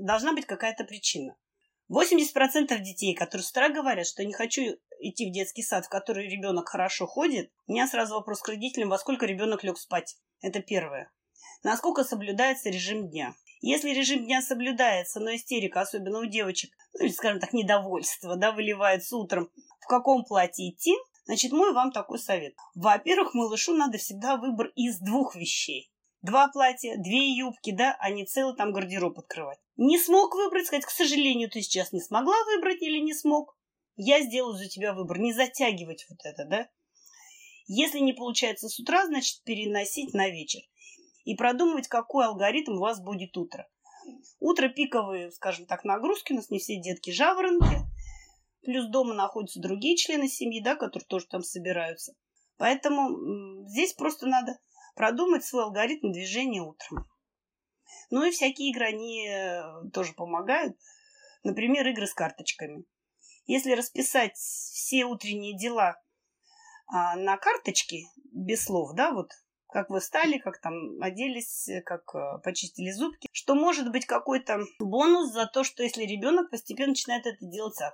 [0.00, 1.36] должна быть какая-то причина.
[1.90, 4.62] 80% детей, которые с утра говорят, что не хочу
[4.98, 8.88] идти в детский сад, в который ребенок хорошо ходит, у меня сразу вопрос к родителям,
[8.88, 10.16] во сколько ребенок лег спать.
[10.40, 11.12] Это первое.
[11.62, 13.34] Насколько соблюдается режим дня.
[13.60, 18.52] Если режим дня соблюдается, но истерика, особенно у девочек, ну или, скажем так, недовольство, да,
[18.52, 19.50] выливается утром,
[19.80, 20.94] в каком платье идти,
[21.26, 22.54] значит, мой вам такой совет.
[22.74, 25.92] Во-первых, малышу надо всегда выбор из двух вещей.
[26.22, 29.58] Два платья, две юбки, да, а не целый там гардероб открывать.
[29.76, 33.56] Не смог выбрать, сказать, к сожалению, ты сейчас не смогла выбрать или не смог.
[33.96, 35.18] Я сделаю за тебя выбор.
[35.18, 36.68] Не затягивать вот это, да.
[37.66, 40.60] Если не получается с утра, значит, переносить на вечер
[41.24, 43.68] и продумывать, какой алгоритм у вас будет утро.
[44.38, 47.78] Утро пиковые, скажем так, нагрузки, у нас не все детки жаворонки,
[48.66, 52.12] плюс дома находятся другие члены семьи, да, которые тоже там собираются.
[52.58, 54.58] Поэтому здесь просто надо
[54.94, 57.06] продумать свой алгоритм движения утром.
[58.10, 60.76] Ну и всякие игры, они э, тоже помогают.
[61.44, 62.84] Например, игры с карточками.
[63.46, 65.96] Если расписать все утренние дела
[66.88, 68.02] а, на карточке
[68.32, 69.30] без слов, да, вот
[69.68, 75.32] как вы встали, как там оделись, как э, почистили зубки, что может быть какой-то бонус
[75.32, 77.92] за то, что если ребенок постепенно начинает это делать сам.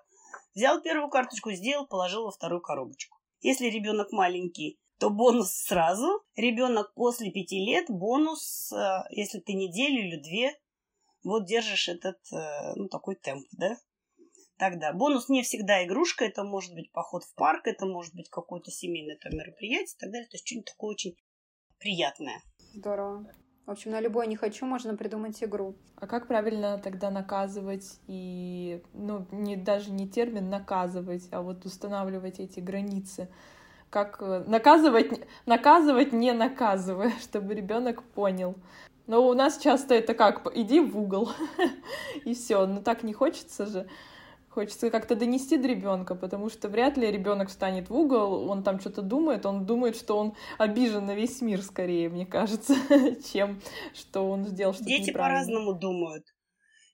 [0.55, 3.19] Взял первую карточку, сделал, положил во вторую коробочку.
[3.41, 6.23] Если ребенок маленький, то бонус сразу.
[6.37, 10.57] Ребенок после пяти лет бонус, э, если ты неделю или две,
[11.25, 13.77] вот держишь этот, э, ну, такой темп, да?
[14.59, 18.71] Тогда бонус не всегда игрушка, это может быть поход в парк, это может быть какое-то
[18.71, 20.29] семейное мероприятие и так далее.
[20.29, 21.17] То есть что-нибудь такое очень
[21.79, 22.41] приятное.
[22.75, 23.27] Здорово.
[23.67, 25.77] В общем, на любой не хочу можно придумать игру.
[25.97, 32.41] А как правильно тогда наказывать и, ну, не, даже не термин наказывать, а вот устанавливать
[32.41, 33.29] эти границы?
[33.89, 38.57] Как э, наказывать, наказывать не наказывая, чтобы ребенок понял.
[39.07, 41.31] Но у нас часто это как, иди в угол,
[42.25, 42.67] и все.
[42.67, 43.89] Но так не хочется же.
[44.53, 48.81] Хочется как-то донести до ребенка, потому что вряд ли ребенок встанет в угол, он там
[48.81, 52.75] что-то думает, он думает, что он обижен на весь мир скорее, мне кажется,
[53.33, 53.63] чем
[53.95, 56.27] что он сделал что-то Дети по-разному думают.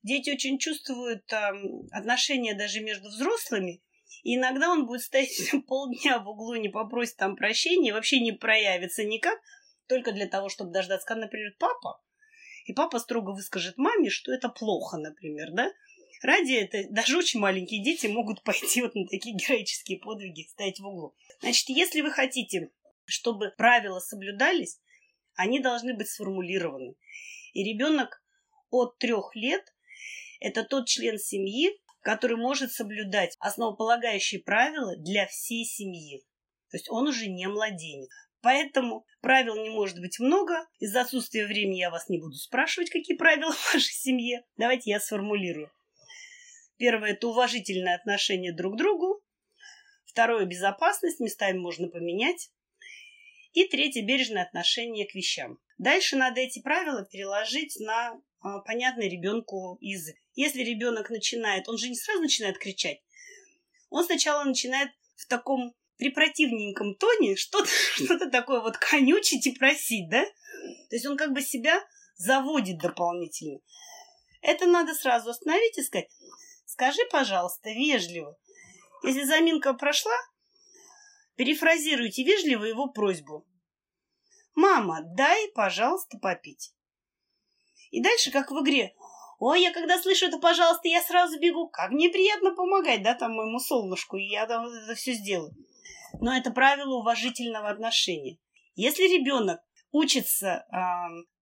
[0.05, 1.51] Дети очень чувствуют э,
[1.91, 3.83] отношения даже между взрослыми.
[4.23, 5.31] И иногда он будет стоять
[5.67, 9.37] полдня в углу, не попросит там прощения, вообще не проявится никак,
[9.89, 12.01] только для того, чтобы дождаться, когда, например, папа.
[12.67, 15.73] И папа строго выскажет маме, что это плохо, например, да?
[16.23, 20.87] Ради этого даже очень маленькие дети могут пойти вот на такие героические подвиги, стоять в
[20.87, 21.15] углу.
[21.41, 22.71] Значит, если вы хотите,
[23.05, 24.81] чтобы правила соблюдались,
[25.35, 26.95] они должны быть сформулированы.
[27.53, 28.23] И ребенок
[28.71, 29.65] от трех лет–
[30.41, 36.25] это тот член семьи, который может соблюдать основополагающие правила для всей семьи.
[36.71, 38.11] То есть он уже не младенец.
[38.41, 40.67] Поэтому правил не может быть много.
[40.79, 44.45] Из-за отсутствия времени я вас не буду спрашивать, какие правила в вашей семье.
[44.57, 45.71] Давайте я сформулирую.
[46.79, 49.21] Первое– это уважительное отношение друг к другу.
[50.05, 52.51] Второе– безопасность, местами можно поменять.
[53.53, 55.59] И третье– бережное отношение к вещам.
[55.77, 60.17] Дальше надо эти правила переложить на а, понятный ребенку язык.
[60.35, 63.01] Если ребенок начинает, он же не сразу начинает кричать.
[63.91, 70.25] Он сначала начинает в таком припротивненьком тоне что-то что такое вот конючить и просить, да?
[70.25, 71.85] То есть он как бы себя
[72.17, 73.59] заводит дополнительно.
[74.43, 76.09] Это надо сразу остановить и сказать,
[76.79, 78.39] Скажи, пожалуйста, вежливо.
[79.03, 80.15] Если заминка прошла,
[81.35, 83.45] перефразируйте вежливо его просьбу.
[84.55, 86.73] «Мама, дай, пожалуйста, попить».
[87.91, 88.95] И дальше, как в игре.
[89.41, 91.69] «Ой, я когда слышу это, пожалуйста, я сразу бегу.
[91.69, 95.53] Как мне приятно помогать, да, там, моему солнышку, и я там это все сделаю».
[96.21, 98.39] Но это правило уважительного отношения.
[98.77, 99.61] Если ребенок
[99.91, 100.77] учится э,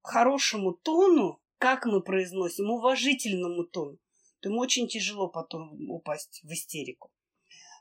[0.00, 3.98] хорошему тону, как мы произносим, уважительному тону,
[4.46, 7.10] то ему очень тяжело потом упасть в истерику.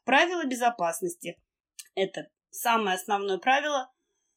[0.03, 1.39] Правила безопасности–
[1.95, 3.93] это самое основное правило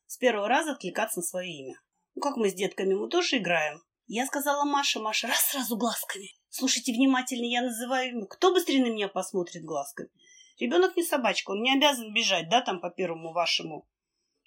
[0.06, 1.80] с первого раза откликаться на свое имя.
[2.14, 3.82] Ну, как мы с детками, мы тоже играем.
[4.08, 6.34] Я сказала Маше, Маша, раз сразу глазками.
[6.50, 8.26] Слушайте внимательно, я называю имя.
[8.26, 10.10] Кто быстрее на меня посмотрит глазками?
[10.58, 13.88] Ребенок не собачка, он не обязан бежать, да, там по первому вашему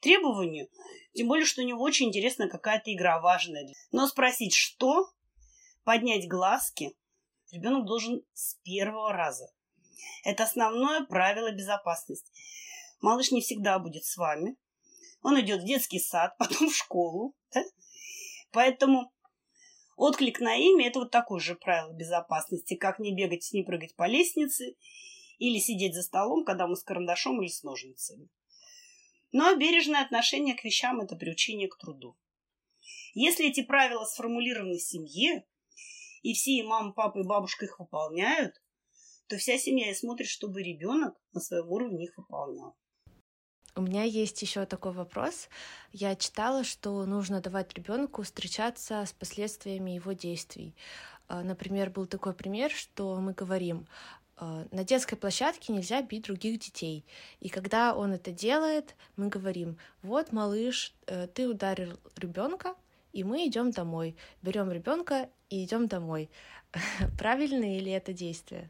[0.04, 0.68] требованию.
[1.14, 3.68] Тем более, что у него очень интересная какая-то игра важная.
[3.92, 5.10] Но спросить, что?
[5.84, 6.96] Поднять глазки,
[7.52, 9.52] Ребенок должен с первого раза.
[10.24, 12.32] Это основное правило безопасности.
[13.02, 14.56] Малыш не всегда будет с вами.
[15.22, 17.36] Он идет в детский сад, потом в школу.
[17.54, 17.64] Да?
[18.52, 19.12] Поэтому
[20.02, 24.08] Отклик на имя– это вот такое же правило безопасности, как не бегать, не прыгать по
[24.08, 24.76] лестнице
[25.38, 28.28] или сидеть за столом, когда мы с карандашом или с ножницами.
[29.32, 32.18] Но бережное отношение к вещам– это приучение к труду.
[33.14, 35.46] Если эти правила сформулированы в семье,
[36.22, 38.62] и все и мама, папа и бабушка их выполняют,
[39.28, 42.76] то вся семья и смотрит, чтобы ребенок на своем уровне их выполнял.
[43.76, 45.48] У меня есть еще такой вопрос.
[45.94, 50.76] Я читала, что нужно давать ребенку встречаться с последствиями его действий.
[51.30, 53.88] А, например, был такой пример, что мы говорим,
[54.36, 57.06] а, на детской площадке нельзя бить других детей.
[57.40, 62.76] И когда он это делает, мы говорим, вот, малыш, э, ты ударил ребенка,
[63.14, 64.18] и мы идем домой.
[64.42, 66.30] Берем ребенка и идем домой.
[67.18, 68.70] Правильно или это действие?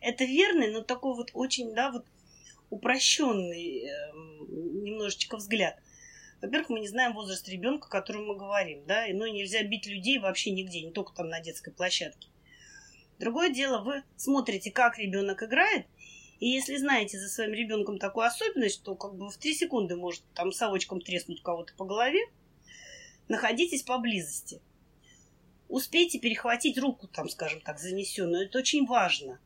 [0.00, 2.04] Это верный, но такой вот очень, да, вот
[2.70, 5.80] упрощенный э, немножечко взгляд.
[6.40, 9.86] Во-первых, мы не знаем возраст ребенка, о котором мы говорим, да, и ну, нельзя бить
[9.86, 12.28] людей вообще нигде, не только там на детской площадке.
[13.18, 15.86] Другое дело, вы смотрите, как ребенок играет,
[16.38, 20.22] и если знаете за своим ребенком такую особенность, что как бы в три секунды может
[20.34, 22.20] там совочком треснуть кого-то по голове,
[23.26, 24.60] находитесь поблизости.
[25.68, 28.46] Успейте перехватить руку, там, скажем так, занесенную.
[28.46, 29.38] Это очень важно.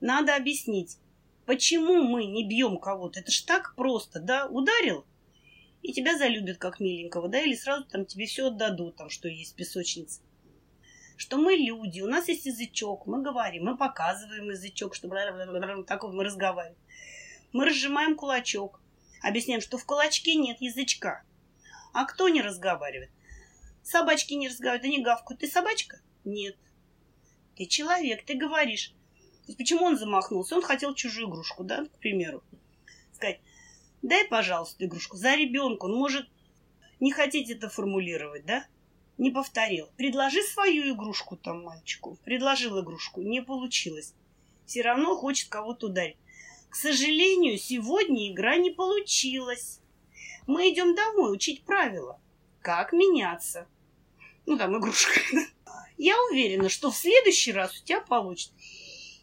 [0.00, 0.98] Надо объяснить,
[1.46, 3.20] почему мы не бьем кого-то.
[3.20, 4.46] Это ж так просто, да?
[4.46, 5.06] Ударил,
[5.82, 7.40] и тебя залюбят как миленького, да?
[7.40, 10.20] Или сразу там тебе все отдадут, там, что есть песочница.
[11.16, 15.16] Что мы люди, у нас есть язычок, мы говорим, мы показываем язычок, чтобы
[15.86, 16.76] так мы разговариваем.
[17.52, 18.82] Мы разжимаем кулачок,
[19.22, 21.22] объясняем, что в кулачке нет язычка.
[21.94, 23.10] А кто не разговаривает?
[23.86, 25.40] Собачки не разговаривают, они гавкают.
[25.42, 26.00] Ты собачка?
[26.24, 26.56] Нет.
[27.54, 28.88] Ты человек, ты говоришь.
[29.42, 30.56] То есть почему он замахнулся?
[30.56, 32.42] Он хотел чужую игрушку, да, к примеру.
[33.12, 33.40] Сказать,
[34.02, 35.16] дай, пожалуйста, игрушку.
[35.16, 35.84] За ребенка.
[35.84, 36.28] Он может
[36.98, 38.66] не хотеть это формулировать, да?
[39.18, 39.88] Не повторил.
[39.96, 42.18] Предложи свою игрушку там мальчику.
[42.24, 43.22] Предложил игрушку.
[43.22, 44.14] Не получилось.
[44.64, 46.16] Все равно хочет кого-то ударить.
[46.70, 49.80] К сожалению, сегодня игра не получилась.
[50.48, 52.20] Мы идем домой учить правила.
[52.60, 53.68] Как меняться.
[54.46, 55.20] Ну, там, игрушка.
[55.98, 58.54] Я уверена, что в следующий раз у тебя получится.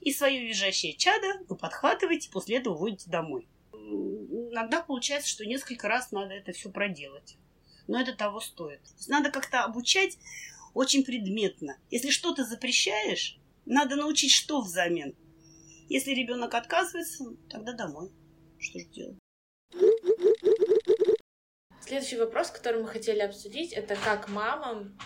[0.02, 3.48] И свое визжащее чадо вы подхватываете, после этого уводите домой.
[3.72, 7.38] Иногда получается, что несколько раз надо это все проделать.
[7.88, 8.82] Но это того стоит.
[9.08, 10.18] надо как-то обучать
[10.74, 11.78] очень предметно.
[11.90, 15.16] Если что-то запрещаешь, надо научить что взамен.
[15.90, 18.12] Если ребенок отказывается, тогда домой.
[18.60, 19.18] Что же делать?
[21.82, 24.98] Следующий вопрос, который мы хотели обсудить, это как мамам,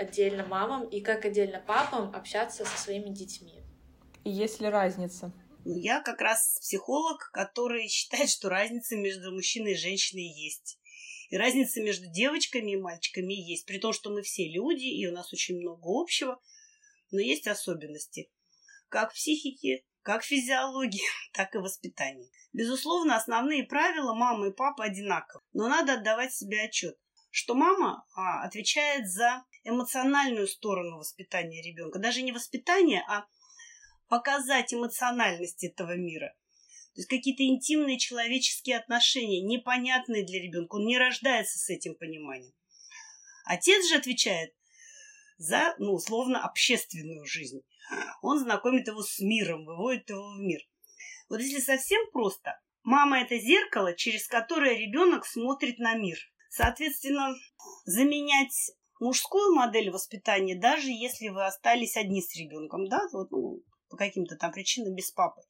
[0.00, 3.62] отдельно мамам и как отдельно папам общаться со своими детьми.
[4.24, 5.32] И есть ли разница?
[5.64, 10.78] Я как раз психолог, который считает, что разница между мужчиной и женщиной есть.
[11.28, 13.66] И разница между девочками и мальчиками есть.
[13.66, 16.40] При том, что мы все люди, и у нас очень много общего,
[17.10, 18.30] но есть особенности.
[18.88, 22.30] Как в психике, как в физиологии, так и в воспитании.
[22.52, 26.96] Безусловно, основные правила мамы и папы одинаковы, но надо отдавать себе отчет,
[27.30, 31.98] что мама а, отвечает за эмоциональную сторону воспитания ребенка.
[31.98, 33.26] Даже не воспитание, а
[34.08, 36.34] показать эмоциональность этого мира.
[36.94, 40.74] То есть какие-то интимные человеческие отношения, непонятные для ребенка.
[40.76, 42.52] Он не рождается с этим пониманием.
[43.44, 44.52] Отец же отвечает
[45.38, 47.62] за, ну, условно, общественную жизнь.
[48.22, 50.60] Он знакомит его с миром, выводит его в мир.
[51.28, 56.18] Вот если совсем просто, мама– это зеркало, через которое ребенок смотрит на мир.
[56.50, 57.34] Соответственно,
[57.84, 63.96] заменять мужскую модель воспитания, даже если вы остались одни с ребенком, да, вот, ну, по
[63.96, 65.40] каким-то там причинам без папы,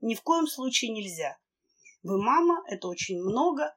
[0.00, 1.38] ни в коем случае нельзя.
[2.02, 3.74] Вы мама, это очень много.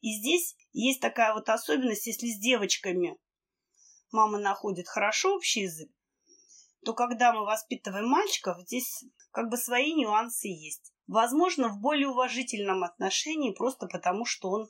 [0.00, 3.16] И здесь есть такая вот особенность, если с девочками
[4.10, 5.90] мама находит хорошо общий язык,
[6.84, 10.92] то когда мы воспитываем мальчиков, здесь как бы свои нюансы есть.
[11.06, 14.68] Возможно, в более уважительном отношении, просто потому что он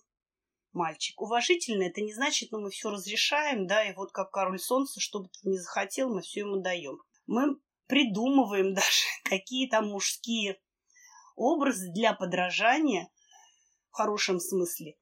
[0.77, 1.21] мальчик.
[1.21, 5.21] Уважительно это не значит, ну, мы все разрешаем, да, и вот как король солнца, что
[5.21, 6.99] бы ты ни захотел, мы все ему даем.
[7.27, 7.57] Мы
[7.89, 10.61] придумываем даже какие то мужские
[11.35, 13.09] образы для подражания
[13.91, 14.97] в хорошем смысле.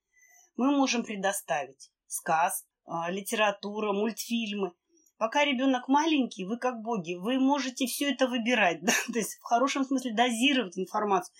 [0.56, 4.72] Мы можем предоставить сказ, а, литература, мультфильмы.
[5.16, 8.92] Пока ребенок маленький, вы как боги, вы можете все это выбирать, да?
[9.12, 11.34] то есть в хорошем смысле дозировать информацию.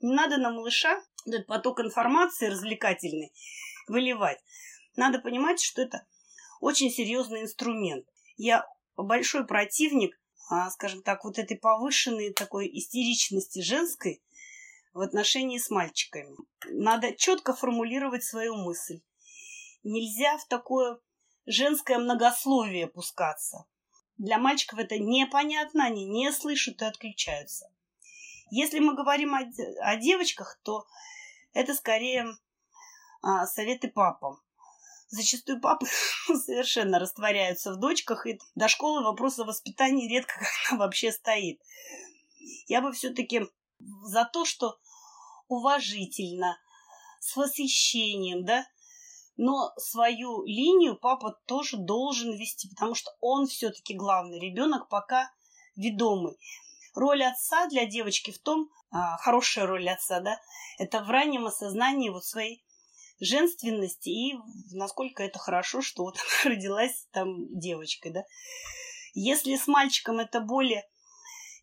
[0.00, 3.32] Не надо на малыша этот поток информации развлекательный
[3.88, 4.38] выливать.
[4.96, 6.06] Надо понимать, что это
[6.60, 8.06] очень серьезный инструмент.
[8.36, 8.66] Я
[8.96, 10.18] большой противник,
[10.50, 14.22] а, скажем так, вот этой повышенной такой истеричности женской
[14.94, 16.36] в отношении с мальчиками.
[16.70, 19.00] Надо четко формулировать свою мысль.
[19.82, 20.98] Нельзя в такое
[21.44, 23.66] женское многословие пускаться.
[24.16, 27.70] Для мальчиков это непонятно, они не слышат и отключаются.
[28.50, 29.42] Если мы говорим о,
[29.82, 30.86] о девочках, то
[31.52, 32.26] это скорее
[33.26, 34.40] а, советы папам.
[35.08, 35.86] Зачастую папы
[36.26, 40.34] совершенно растворяются в дочках, и до школы вопрос о воспитании редко
[40.76, 41.60] вообще стоит.
[42.68, 43.48] Я бы все-таки
[44.04, 44.78] за то, что
[45.48, 46.56] уважительно,
[47.18, 48.64] с восхищением, да,
[49.36, 55.32] но свою линию папа тоже должен вести, потому что он все-таки главный ребенок, пока
[55.74, 56.38] ведомый.
[56.94, 60.40] Роль отца для девочки в том, а, хорошая роль отца, да,
[60.78, 62.65] это в раннем осознании вот своей
[63.20, 64.34] женственности и
[64.72, 68.24] насколько это хорошо, что вот она родилась там девочкой, да.
[69.14, 70.84] Если с мальчиком это более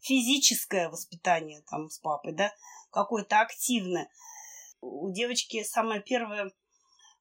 [0.01, 2.53] физическое воспитание там с папой, да,
[2.91, 4.09] какое-то активное,
[4.81, 6.51] у девочки самая первая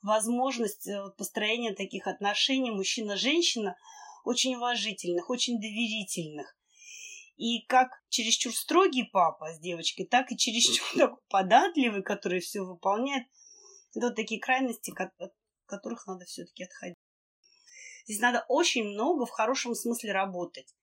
[0.00, 3.76] возможность э, построения таких отношений мужчина-женщина
[4.24, 6.56] очень уважительных, очень доверительных.
[7.36, 13.26] И как чересчур строгий папа с девочкой, так и чересчур такой податливый, который все выполняет–
[13.94, 15.32] это вот такие крайности, от
[15.66, 16.96] которых надо все-таки отходить.
[18.04, 20.74] Здесь надо очень много в хорошем смысле работать.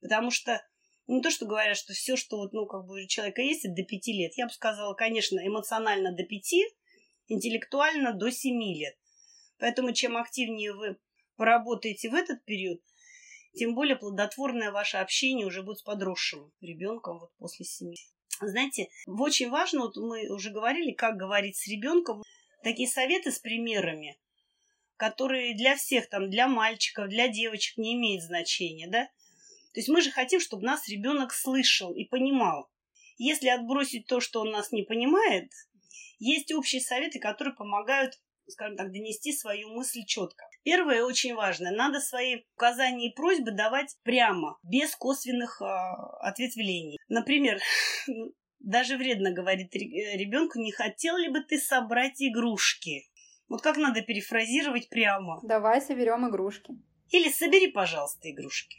[0.00, 0.62] Потому что
[1.06, 3.74] не то, что говорят, что все, что вот, ну, как бы у человека есть, это
[3.74, 4.32] до пяти лет.
[4.36, 6.64] Я бы сказала, конечно, эмоционально до пяти,
[7.28, 8.96] интеллектуально до семи лет.
[9.58, 10.98] Поэтому чем активнее вы
[11.36, 12.80] поработаете в этот период,
[13.54, 17.96] тем более плодотворное ваше общение уже будет с подросшим ребенком вот после семи.
[18.40, 22.22] Знаете, очень важно, вот мы уже говорили, как говорить с ребенком
[22.62, 24.18] такие советы с примерами,
[24.96, 29.08] которые для всех, там, для мальчиков, для девочек не имеют значения, да?
[29.72, 32.68] То есть мы же хотим, чтобы нас ребенок слышал и понимал.
[33.16, 35.50] Если отбросить то, что он нас не понимает,
[36.18, 38.14] есть общие советы, которые помогают,
[38.48, 40.44] скажем так, донести свою мысль четко.
[40.64, 41.72] Первое очень важное.
[41.72, 45.64] Надо свои указания и просьбы давать прямо, без косвенных э,
[46.20, 46.98] ответвлений.
[47.08, 47.60] Например,
[48.60, 53.08] Даже вредно говорить э, ребенку, не хотел ли бы ты собрать игрушки?
[53.48, 55.40] Вот как надо перефразировать прямо?
[55.42, 56.74] Давай соберем игрушки.
[57.10, 58.78] Или собери, пожалуйста, игрушки.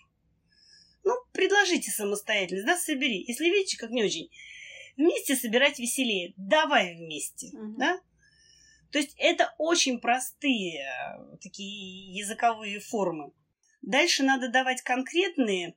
[1.03, 3.23] Ну, предложите самостоятельно, да, собери.
[3.27, 4.30] Если видите, как не очень.
[4.97, 6.34] Вместе собирать веселее.
[6.38, 7.77] Давай вместе, угу.
[7.77, 7.99] да?
[8.91, 13.32] То есть это очень простые э, такие языковые формы.
[13.82, 15.75] Дальше надо давать конкретные,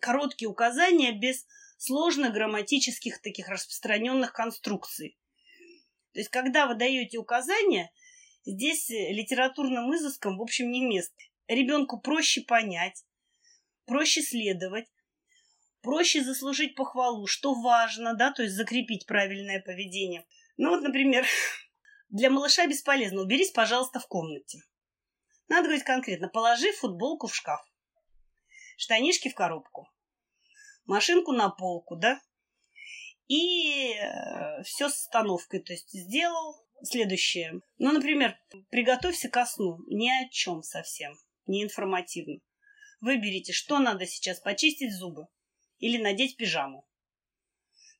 [0.00, 1.46] короткие указания без
[1.76, 5.18] сложных грамматических таких распространенных конструкций.
[6.12, 7.90] То есть, когда вы даете указания,
[8.44, 11.16] здесь литературным изыском, в общем, не место.
[11.48, 13.04] Ребенку проще понять,
[13.84, 14.86] проще следовать,
[15.82, 20.24] проще заслужить похвалу, что важно, да, то есть закрепить правильное поведение.
[20.56, 21.26] Ну вот, например,
[22.08, 23.22] для малыша бесполезно.
[23.22, 24.60] Уберись, пожалуйста, в комнате.
[25.48, 26.28] Надо говорить конкретно.
[26.28, 27.60] Положи футболку в шкаф.
[28.76, 29.88] Штанишки в коробку
[30.84, 32.20] машинку на полку, да,
[33.28, 37.60] и э, все с остановкой, то есть сделал следующее.
[37.78, 38.38] Ну, например,
[38.70, 41.14] приготовься ко сну, ни о чем совсем,
[41.46, 42.40] не информативно.
[43.00, 45.26] Выберите, что надо сейчас, почистить зубы
[45.78, 46.86] или надеть пижаму.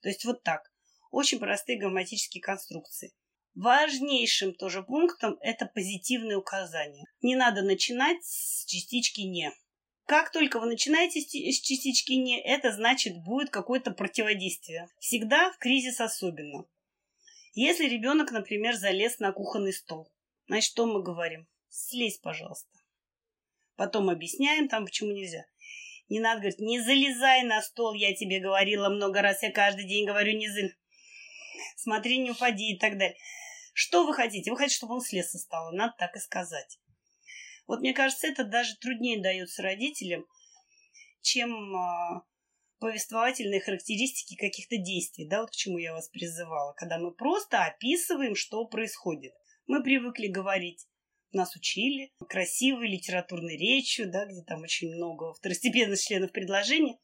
[0.03, 0.71] То есть вот так.
[1.11, 3.13] Очень простые грамматические конструкции.
[3.55, 7.05] Важнейшим тоже пунктом это позитивные указания.
[7.23, 9.53] Не надо начинать с частички «не».
[10.07, 14.89] Как только вы начинаете с частички «не», это значит будет какое-то противодействие.
[14.99, 16.67] Всегда в кризис особенно.
[17.55, 20.13] Если ребенок, например, залез на кухонный стол,
[20.47, 21.47] значит, что мы говорим?
[21.71, 22.69] Слезь, пожалуйста.
[23.77, 25.47] Потом объясняем там, почему нельзя.
[26.11, 30.07] Не надо говорить, не залезай на стол, я тебе говорила много раз, я каждый день
[30.07, 30.77] говорю, не залезай.
[31.77, 33.17] Смотри, не упади и так далее.
[33.73, 34.51] Что вы хотите?
[34.51, 35.73] Вы хотите, чтобы он слез со стола.
[35.73, 36.79] Надо так и сказать.
[37.67, 40.27] Вот мне кажется, это даже труднее дается родителям,
[41.23, 42.21] чем э,
[42.79, 48.35] повествовательные характеристики каких-то действий, да, вот к чему я вас призывала, когда мы просто описываем,
[48.35, 49.33] что происходит.
[49.67, 50.87] Мы привыкли говорить,
[51.33, 56.99] нас учили красивой литературной речью, да, где там очень много второстепенных членов предложения.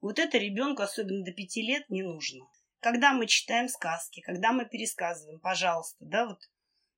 [0.00, 2.46] Вот это ребенку, особенно до пяти лет, не нужно.
[2.80, 6.38] Когда мы читаем сказки, когда мы пересказываем, пожалуйста, да, вот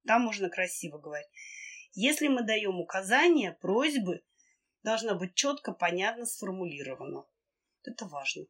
[0.06, 1.28] там можно красиво говорить.
[1.92, 4.22] Если мы даем указания, просьбы,
[4.82, 7.26] должна быть четко, понятно сформулировано.
[7.82, 8.44] Это важно.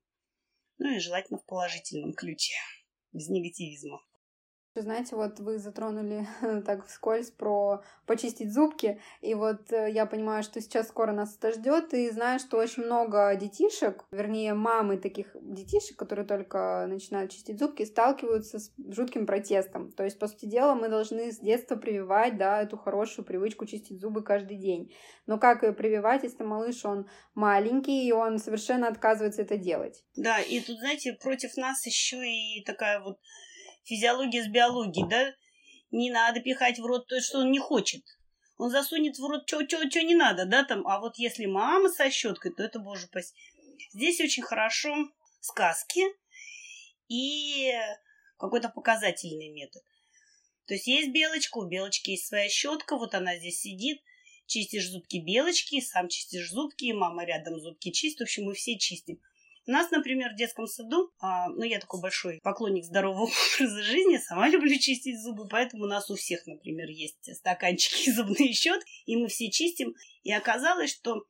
[0.78, 2.54] Ну и желательно в положительном ключе,
[3.12, 4.00] без негативизма.
[4.76, 6.28] Знаете, вот вы затронули
[6.64, 11.52] так вскользь про почистить зубки, и вот э, я понимаю, что сейчас скоро нас это
[11.52, 17.58] ждет, и знаю, что очень много детишек, вернее, мамы таких детишек, которые только начинают чистить
[17.58, 19.90] зубки, сталкиваются с жутким протестом.
[19.90, 24.00] То есть, по сути дела, мы должны с детства прививать, да, эту хорошую привычку чистить
[24.00, 24.94] зубы каждый день.
[25.26, 30.04] Но как ее прививать, если малыш, он маленький, и он совершенно отказывается это делать?
[30.16, 33.18] Да, и тут, знаете, против нас еще и такая вот
[33.84, 35.34] физиология с биологией, да?
[35.90, 38.02] Не надо пихать в рот то, что он не хочет.
[38.56, 39.62] Он засунет в рот, что
[40.02, 40.86] не надо, да, там.
[40.86, 43.34] А вот если мама со щеткой, то это, боже упаси.
[43.92, 44.94] Здесь очень хорошо
[45.40, 46.02] сказки
[47.08, 47.72] и
[48.38, 49.82] какой-то показательный метод.
[50.66, 54.00] То есть есть белочка, у белочки есть своя щетка, вот она здесь сидит,
[54.46, 59.20] чистишь зубки белочки, сам чистишь зубки, мама рядом зубки чистит, в общем, мы все чистим.
[59.66, 64.16] У нас, например, в детском саду, а, ну, я такой большой поклонник здорового образа жизни,
[64.16, 68.90] сама люблю чистить зубы, поэтому у нас у всех, например, есть стаканчики и зубные щетки,
[69.06, 69.94] и мы все чистим.
[70.22, 71.24] И оказалось, что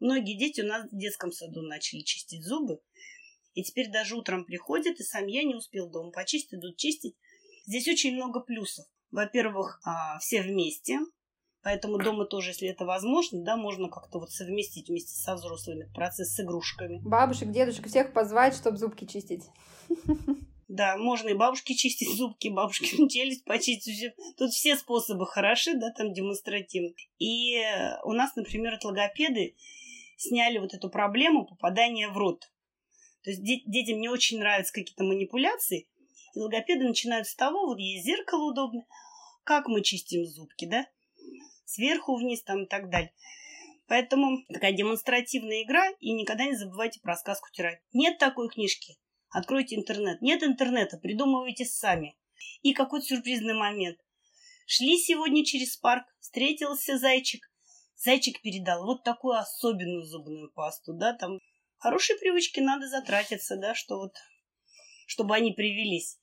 [0.00, 2.80] многие дети у нас в детском саду начали чистить зубы,
[3.54, 7.14] и теперь даже утром приходят, и сам я не успел дома почистить, идут чистить.
[7.66, 8.86] Здесь очень много плюсов.
[9.10, 10.98] Во-первых, а, все вместе,
[11.64, 16.34] Поэтому дома тоже, если это возможно, да, можно как-то вот совместить вместе со взрослыми процесс
[16.34, 17.00] с игрушками.
[17.02, 19.44] Бабушек, дедушек, всех позвать, чтобы зубки чистить.
[20.66, 24.14] Да, можно и бабушки чистить зубки, бабушки челюсть почистить.
[24.36, 26.94] Тут все способы хороши, да, там демонстративно.
[27.18, 27.62] И
[28.02, 29.54] у нас, например, от логопеды
[30.16, 32.50] сняли вот эту проблему попадания в рот.
[33.22, 35.86] То есть детям не очень нравятся какие-то манипуляции,
[36.34, 38.86] и логопеды начинают с того, вот есть зеркало удобное,
[39.44, 40.86] как мы чистим зубки, да?
[41.64, 43.12] Сверху вниз там и так далее.
[43.86, 47.82] Поэтому такая демонстративная игра, и никогда не забывайте про сказку терапии.
[47.92, 48.96] Нет такой книжки.
[49.30, 50.22] Откройте интернет.
[50.22, 52.16] Нет интернета, придумывайте сами.
[52.62, 53.98] И какой-то сюрпризный момент.
[54.66, 57.42] Шли сегодня через парк, встретился зайчик.
[57.96, 61.38] Зайчик передал вот такую особенную зубную пасту, да, там
[61.78, 64.14] хорошие привычки надо затратиться, да, что вот,
[65.06, 66.18] чтобы они привелись.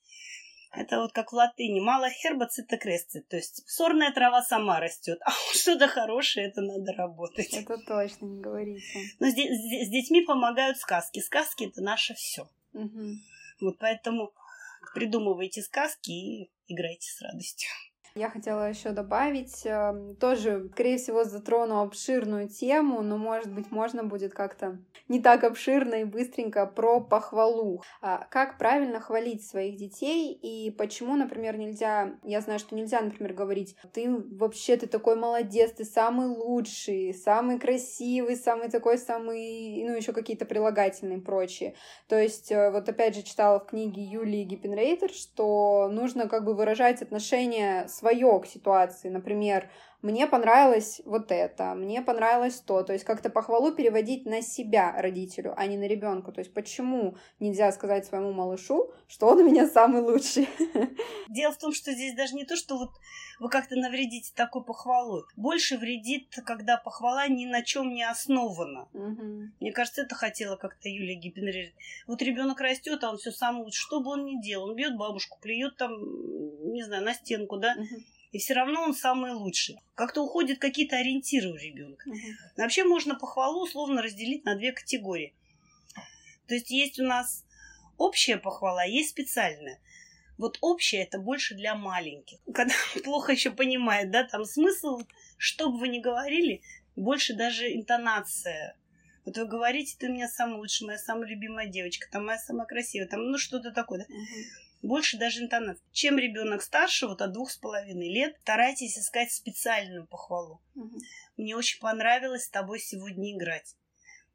[0.74, 1.82] Это вот как в латыни.
[1.82, 3.28] Мало херба цита кресцит.
[3.28, 5.19] То есть сорная трава сама растет.
[5.26, 7.53] А что-то хорошее, это надо работать.
[7.53, 8.99] Это точно не говорите.
[9.19, 11.19] Но с, с, с детьми помогают сказки.
[11.19, 12.49] Сказки это наше все.
[12.74, 13.05] Угу.
[13.61, 14.34] Вот поэтому
[14.93, 17.69] придумывайте сказки и играйте с радостью.
[18.14, 24.03] Я хотела еще добавить, эм, тоже, скорее всего, затрону обширную тему, но, может быть, можно
[24.03, 27.84] будет как-то не так обширно и быстренько про похвалу.
[28.01, 33.34] А как правильно хвалить своих детей и почему, например, нельзя, я знаю, что нельзя, например,
[33.34, 39.95] говорить, ты вообще, ты такой молодец, ты самый лучший, самый красивый, самый такой, самый, ну,
[39.95, 41.76] еще какие-то прилагательные и прочие.
[42.09, 46.53] То есть, э, вот опять же, читала в книге Юлии Гиппенрейтер, что нужно как бы
[46.53, 49.10] выражать отношение с свое к ситуации.
[49.10, 49.70] Например,
[50.02, 52.82] мне понравилось вот это, мне понравилось то.
[52.84, 56.32] То есть как-то похвалу переводить на себя родителю, а не на ребенка.
[56.32, 60.49] То есть почему нельзя сказать своему малышу, что он у меня самый лучший?
[61.30, 62.91] Дело в том, что здесь даже не то, что вот
[63.39, 65.24] вы как-то навредите такой похвалой.
[65.36, 68.88] Больше вредит, когда похвала ни на чем не основана.
[68.93, 69.49] Угу.
[69.60, 71.74] Мне кажется, это хотела как-то Юлия Гиппенрейд.
[72.08, 73.82] Вот ребенок растет, а он все самое лучшее.
[73.82, 75.91] Что бы он ни делал, он бьет бабушку, плюет там,
[76.72, 77.76] не знаю, на стенку, да?
[77.78, 79.77] Угу и все равно он самый лучший.
[79.95, 82.09] Как-то уходят какие-то ориентиры у ребенка.
[82.55, 85.34] Вообще можно похвалу условно разделить на две категории.
[86.47, 87.45] То есть есть у нас
[87.97, 89.79] общая похвала, есть специальная.
[90.38, 92.39] Вот общая это больше для маленьких.
[92.53, 92.73] Когда
[93.03, 95.01] плохо еще понимает, да, там смысл,
[95.38, 96.61] что бы вы ни говорили,
[96.95, 98.75] больше даже интонация.
[99.23, 102.65] Вот вы говорите, ты у меня самая лучшая, моя самая любимая девочка, там моя самая
[102.65, 104.05] красивая, там ну что-то такое, да?
[104.82, 105.84] Больше даже интонации.
[105.91, 110.59] Чем ребенок старше, вот от двух с половиной лет, старайтесь искать специальную похвалу.
[110.75, 110.99] Угу.
[111.38, 113.75] Мне очень понравилось с тобой сегодня играть.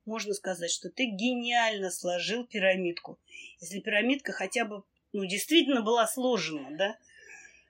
[0.05, 3.19] Можно сказать, что ты гениально сложил пирамидку.
[3.61, 6.97] Если пирамидка хотя бы, ну, действительно была сложена, да,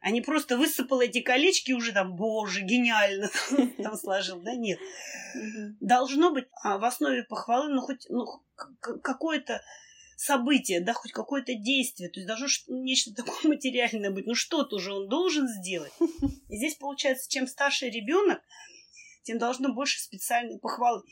[0.00, 3.30] а не просто высыпал эти колечки и уже там, боже, гениально
[3.82, 4.78] там сложил, да, нет.
[5.80, 9.62] Должно быть а, в основе похвалы, ну, хоть ну, какое-то
[10.16, 12.08] событие, да, хоть какое-то действие.
[12.08, 14.26] То есть должно нечто такое материальное быть.
[14.26, 15.92] Ну что-то уже он должен сделать.
[16.48, 18.42] И здесь получается, чем старше ребенок,
[19.22, 21.02] тем должно больше специальной похвалы.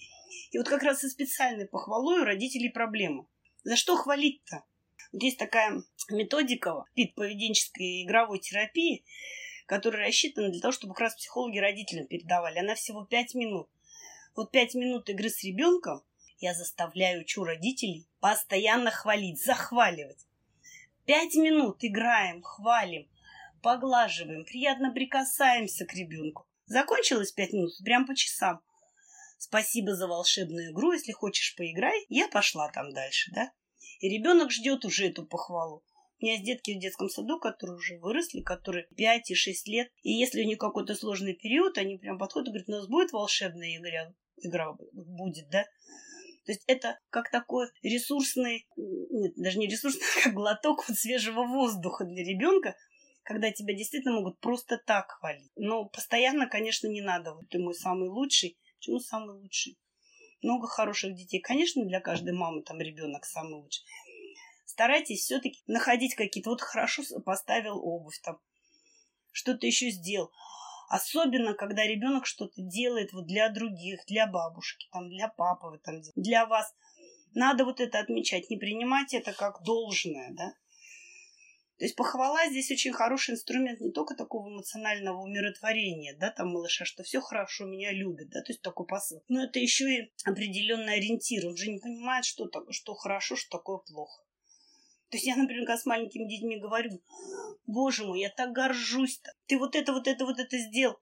[0.50, 3.26] И вот как раз со специальной похвалой у родителей проблема.
[3.62, 4.64] За что хвалить-то?
[5.12, 9.04] Вот есть такая методика вид поведенческой игровой терапии,
[9.66, 12.58] которая рассчитана для того, чтобы как раз психологи родителям передавали.
[12.58, 13.68] Она всего 5 минут.
[14.34, 16.02] Вот 5 минут игры с ребенком–
[16.44, 20.26] я заставляю учу родителей постоянно хвалить, захваливать.
[21.04, 23.06] Пять минут играем, хвалим.
[23.60, 26.46] поглаживаем, приятно прикасаемся к ребенку.
[26.64, 28.62] Закончилось пять минут, прям по часам.
[29.36, 32.06] Спасибо за волшебную игру, если хочешь поиграй.
[32.08, 33.52] Я пошла там дальше, да?
[34.00, 35.84] И ребенок ждет уже эту похвалу.
[36.18, 39.92] У меня есть детки в детском саду, которые уже выросли, которые 5 и 6 лет.
[40.00, 43.12] И если у них какой-то сложный период, они прям подходят и говорят, у нас будет
[43.12, 45.66] волшебная игра, игра будет, да?
[46.44, 52.04] То есть это как такой ресурсный, нет, даже не ресурсный, как глоток вот свежего воздуха
[52.04, 52.76] для ребенка,
[53.22, 55.50] когда тебя действительно могут просто так хвалить.
[55.56, 57.34] Но постоянно, конечно, не надо.
[57.34, 58.58] Вот ты мой самый лучший.
[58.76, 59.78] Почему самый лучший?
[60.42, 61.40] Много хороших детей.
[61.40, 63.84] Конечно, для каждой мамы там ребенок самый лучший.
[64.66, 66.50] Старайтесь все-таки находить какие-то...
[66.50, 68.38] Вот хорошо поставил обувь там,
[69.30, 70.30] что-то еще сделал.
[70.94, 76.46] Особенно, когда ребенок что-то делает вот для других, для бабушки, там, для папы, там, для
[76.46, 76.72] вас.
[77.34, 80.52] Надо вот это отмечать, не принимать это как должное, да.
[81.78, 86.84] То есть похвала здесь очень хороший инструмент не только такого эмоционального умиротворения, да, там малыша,
[86.84, 89.20] что все хорошо, меня любят, да, то есть такой посыл.
[89.26, 91.44] Но это еще и определенный ориентир.
[91.48, 94.23] Он же не понимает, что, так, что хорошо, что такое плохо.
[95.10, 97.00] То есть я, например, когда с маленькими детьми говорю,
[97.66, 99.32] боже мой, я так горжусь-то.
[99.46, 100.98] Ты вот это, вот это, вот это сделал.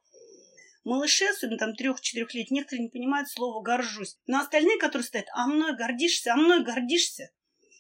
[0.85, 4.19] Малыши, особенно там трех-четырех лет, некоторые не понимают слова «горжусь».
[4.27, 7.31] Но остальные, которые стоят, а мной гордишься, а мной гордишься.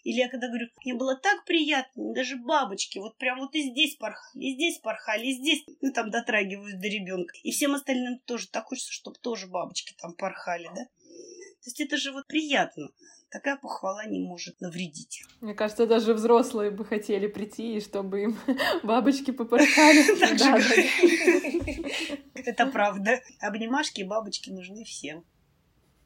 [0.05, 3.97] Или я когда говорю, мне было так приятно, даже бабочки, вот прям вот и здесь
[3.97, 7.35] порхали, и здесь порхали, и здесь, ну там дотрагиваюсь до ребенка.
[7.43, 10.85] И всем остальным тоже так хочется, чтобы тоже бабочки там порхали, да.
[10.85, 12.89] То есть это же вот приятно.
[13.33, 15.24] Такая похвала не может навредить.
[15.41, 18.39] Мне кажется, даже взрослые бы хотели прийти, и чтобы им
[18.83, 20.03] бабочки попорхали.
[22.35, 23.22] Это правда.
[23.41, 25.24] Обнимашки и бабочки нужны всем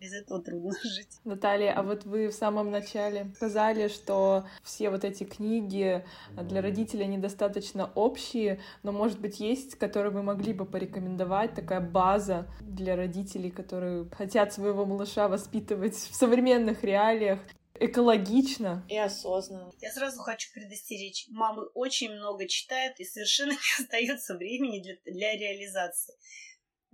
[0.06, 1.18] без этого трудно жить.
[1.24, 7.06] Наталья, а вот вы в самом начале сказали, что все вот эти книги для родителей
[7.06, 13.50] недостаточно общие, но, может быть, есть, которые вы могли бы порекомендовать, такая база для родителей,
[13.50, 17.40] которые хотят своего малыша воспитывать в современных реалиях,
[17.78, 19.70] экологично и осознанно.
[19.80, 21.26] Я сразу хочу предостеречь.
[21.28, 26.14] Мамы очень много читают и совершенно не остается времени для, для реализации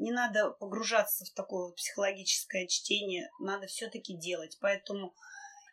[0.03, 4.59] не надо погружаться в такое вот психологическое чтение, надо все-таки делать.
[4.61, 5.15] Поэтому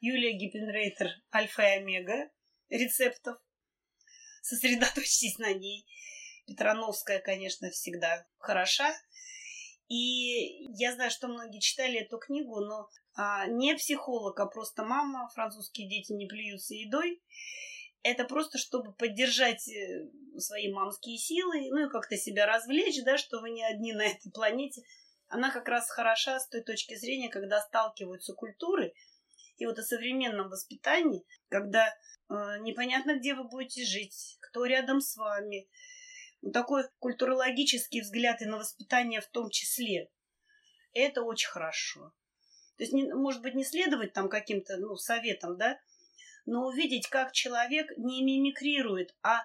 [0.02, 2.30] Юлия Гиппенрейтер альфа и омега
[2.70, 3.38] рецептов.
[4.42, 5.86] Сосредоточьтесь на ней.
[6.48, 8.94] Петрановская, конечно, всегда хороша.
[9.88, 15.30] И я знаю, что многие читали эту книгу, но а, не психолог, а просто мама.
[15.34, 17.22] Французские дети не плюются едой
[18.04, 23.39] это просто чтобы поддержать э, свои мамские силы, ну и как-то себя развлечь, да, что
[23.39, 24.84] вы не одни на этой планете.
[25.28, 28.93] Она как раз хороша с той точки зрения, когда сталкиваются культуры,
[29.58, 35.16] и вот о современном воспитании, когда э, непонятно, где вы будете жить, кто рядом с
[35.18, 35.68] вами.
[36.41, 40.10] Вот такой культурологический взгляд и на воспитание в том числе.
[40.93, 42.14] Это очень хорошо.
[42.78, 45.78] То есть, не, может быть, не следовать там каким-то ну, советам, да,
[46.50, 49.43] но увидеть, как человек не мимикрирует, а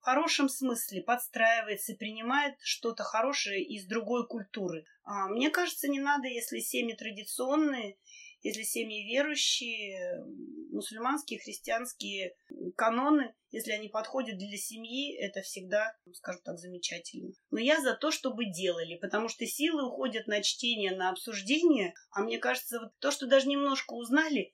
[0.00, 4.84] в хорошем смысле подстраивается и принимает что-то хорошее из другой культуры.
[5.04, 7.96] А, мне кажется, не надо, если семьи традиционные,
[8.42, 10.24] если семьи верующие,
[10.72, 12.34] мусульманские, христианские
[12.76, 17.32] каноны, если они подходят для семьи, это всегда, скажем так, замечательно.
[17.52, 22.22] Но я за то, чтобы делали, потому что силы уходят на чтение, на обсуждение, а
[22.22, 24.52] мне кажется, вот то, что даже немножко узнали,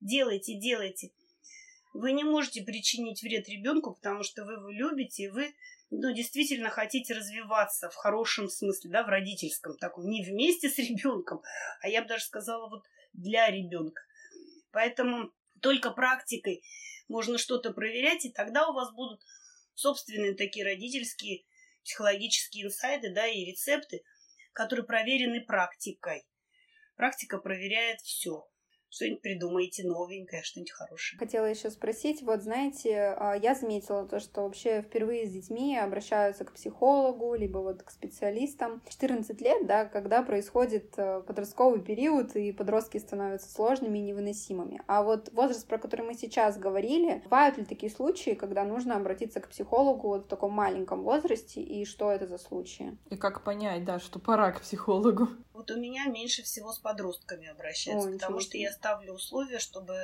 [0.00, 1.12] делайте, делайте.
[1.92, 5.54] Вы не можете причинить вред ребенку, потому что вы его любите, вы
[5.90, 11.42] ну, действительно хотите развиваться в хорошем смысле, да, в родительском таком, не вместе с ребенком,
[11.82, 14.02] а я бы даже сказала вот для ребенка.
[14.70, 16.62] Поэтому только практикой
[17.08, 19.20] можно что-то проверять, и тогда у вас будут
[19.74, 21.44] собственные такие родительские
[21.82, 24.04] психологические инсайды, да, и рецепты,
[24.52, 26.24] которые проверены практикой.
[26.94, 28.49] Практика проверяет все
[28.90, 31.18] что-нибудь придумаете новенькое, что-нибудь хорошее.
[31.18, 36.44] Хотела еще спросить, вот знаете, а, я заметила то, что вообще впервые с детьми обращаются
[36.44, 38.82] к психологу, либо вот к специалистам.
[38.88, 44.82] 14 лет, да, когда происходит э, подростковый период, и подростки становятся сложными и невыносимыми.
[44.86, 49.40] А вот возраст, про который мы сейчас говорили, бывают ли такие случаи, когда нужно обратиться
[49.40, 52.98] к психологу вот в таком маленьком возрасте, и что это за случаи?
[53.08, 55.28] И как понять, да, что пора к психологу?
[55.60, 59.94] Вот у меня меньше всего с подростками обращаются, Ой, потому что я ставлю условия, чтобы,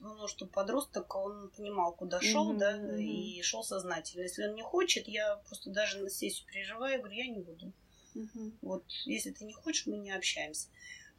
[0.00, 3.00] ну, чтобы подросток, он понимал, куда шел, mm-hmm, да, mm-hmm.
[3.00, 4.22] и шел сознательно.
[4.22, 7.72] Если он не хочет, я просто даже на сессию переживаю, говорю, я не буду.
[8.16, 8.52] Mm-hmm.
[8.62, 10.66] Вот, если ты не хочешь, мы не общаемся.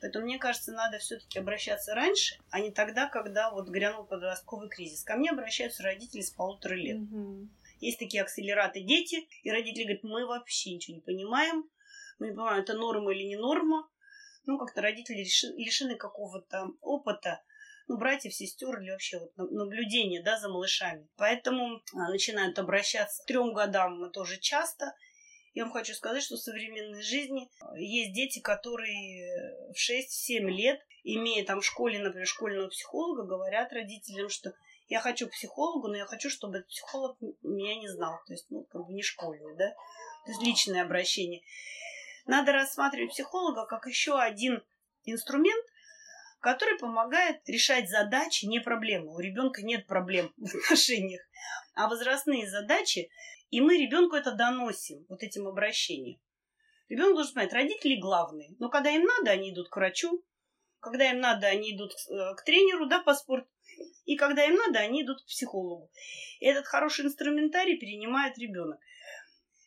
[0.02, 5.06] Поэтому, мне кажется, надо все-таки обращаться раньше, а не тогда, когда вот грянул подростковый кризис.
[5.06, 6.98] Ко мне обращаются родители с полутора лет.
[6.98, 7.48] Mm-hmm.
[7.80, 11.70] Есть такие акселераты дети, и родители говорят, мы вообще ничего не понимаем,
[12.20, 13.90] мы не понимаем, это норма или не норма.
[14.46, 15.26] Ну, как-то родители
[15.58, 17.42] лишены какого-то опыта,
[17.88, 21.08] ну, братьев, сестер или вообще вот наблюдения, да, за малышами.
[21.18, 24.94] Поэтому а, начинают обращаться к трем годам мы тоже часто.
[25.54, 30.80] Я вам хочу сказать, что в современной жизни а, есть дети, которые в 6-7 лет,
[31.04, 34.54] имея там в школе, например, школьного психолога, говорят родителям, что
[34.88, 38.20] я хочу психологу, но я хочу, чтобы этот психолог меня не знал.
[38.28, 39.70] То есть, ну, как бы не школьный, да?
[40.26, 41.42] То есть личное обращение.
[42.26, 44.64] Надо рассматривать психолога как еще один
[45.04, 45.64] инструмент,
[46.40, 49.14] который помогает решать задачи, не проблемы.
[49.14, 51.22] У ребенка нет проблем в отношениях,
[51.74, 53.10] а возрастные задачи,
[53.52, 56.20] и мы ребенку это доносим вот этим обращением.
[56.90, 58.56] Ребенок должен понять, родители главные.
[58.60, 60.24] Но когда им надо, они идут к врачу.
[60.80, 63.50] Когда им надо, они идут к э, тренеру да, по спорту.
[64.06, 65.90] И когда им надо, они идут к психологу.
[66.40, 68.80] И этот хороший инструментарий перенимает ребенок.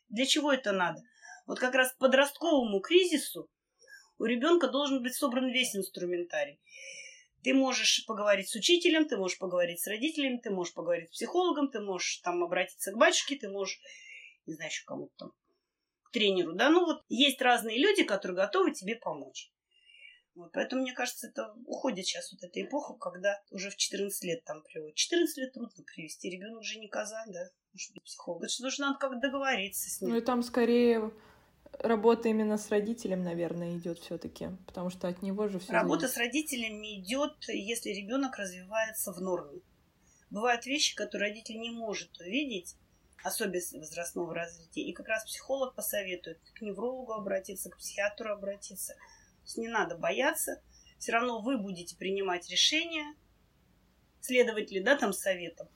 [0.09, 1.03] Для чего это надо?
[1.49, 3.51] Вот как раз к подростковому кризису
[4.18, 6.61] у ребенка должен быть собран весь инструментарий.
[7.42, 11.70] Ты можешь поговорить с учителем, ты можешь поговорить с родителями, ты можешь поговорить с психологом,
[11.70, 13.80] ты можешь там обратиться к батюшке, ты можешь,
[14.46, 15.32] не знаю, еще кому-то там,
[16.03, 19.51] к тренеру, да, ну вот есть разные люди, которые готовы тебе помочь.
[20.34, 24.44] Вот, поэтому, мне кажется, это уходит сейчас вот эта эпоха, когда уже в 14 лет
[24.44, 24.94] там приводят.
[24.94, 26.30] 14 лет трудно привести.
[26.30, 28.44] Ребенок уже не казань, да, может быть, психолог.
[28.44, 30.11] Это что надо как договориться с ним.
[30.11, 31.11] Ну и там скорее
[31.79, 35.73] работа именно с родителем, наверное, идет все-таки, потому что от него же все.
[35.73, 36.14] Работа зависит.
[36.14, 39.61] с родителями идет, если ребенок развивается в норме.
[40.31, 42.77] Бывают вещи, которые родитель не может увидеть,
[43.23, 44.83] особенности возрастного развития.
[44.83, 48.95] И как раз психолог посоветует к неврологу обратиться, к психиатру обратиться–
[49.49, 50.62] есть не надо бояться.
[50.99, 53.14] Все равно вы будете принимать решения,
[54.21, 55.69] следовать ли, да, там советам.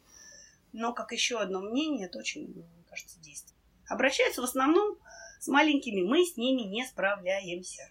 [0.72, 3.58] Но как еще одно мнение, это очень, мне кажется, действует.
[3.88, 4.98] Обращаются в основном
[5.42, 7.90] с маленькими, мы с ними не справляемся.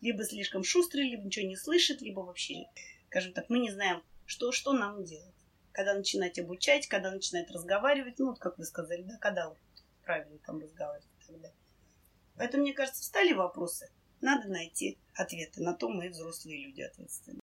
[0.00, 2.64] Либо слишком шустрые, либо ничего не слышат, либо вообще,
[3.08, 5.34] скажем так, мы не знаем, что, что нам делать.
[5.72, 9.54] Когда начинать обучать, когда начинать разговаривать, ну, вот как вы сказали, да, когда
[10.04, 11.52] правильно там разговаривать далее.
[12.36, 13.90] Поэтому, мне кажется, встали вопросы–
[14.22, 15.62] надо найти ответы.
[15.62, 17.41] На то мы взрослые люди ответственны.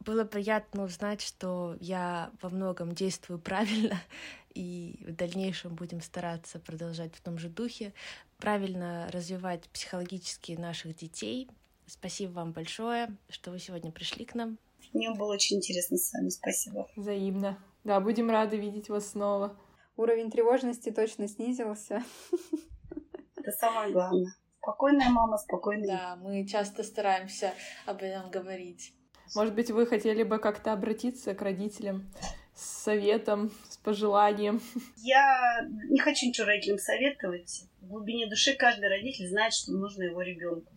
[0.00, 4.00] Было приятно узнать, что я во многом действую правильно,
[4.54, 7.92] и в дальнейшем будем стараться продолжать в том же духе,
[8.38, 11.48] правильно развивать психологически наших детей.
[11.86, 14.58] Спасибо вам большое, что вы сегодня пришли к нам.
[14.94, 16.30] Мне было очень интересно с вами.
[16.30, 16.88] Спасибо.
[16.96, 17.58] Взаимно.
[17.84, 19.56] Да, будем рады видеть вас снова.
[19.96, 22.02] Уровень тревожности точно снизился.
[23.36, 24.34] Это самое главное.
[24.62, 25.86] Спокойная мама, спокойная.
[25.86, 27.52] Да, мы часто стараемся
[27.86, 28.94] об этом говорить.
[29.34, 32.10] Может быть, вы хотели бы как-то обратиться к родителям
[32.54, 34.60] с советом, с пожеланием?
[34.96, 37.64] Я не хочу ничего родителям советовать.
[37.80, 40.72] В глубине души каждый родитель знает, что нужно его ребенку.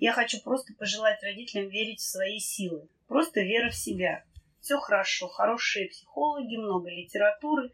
[0.00, 2.88] Я хочу просто пожелать родителям верить в свои силы.
[3.08, 4.24] Просто вера в себя.
[4.60, 7.70] Все хорошо, хорошие психологи, много литературы,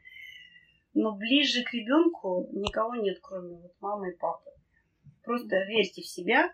[0.94, 4.50] но ближе к ребенку никого нет, кроме вот мамы и папы.
[5.24, 6.52] Просто верьте в себя.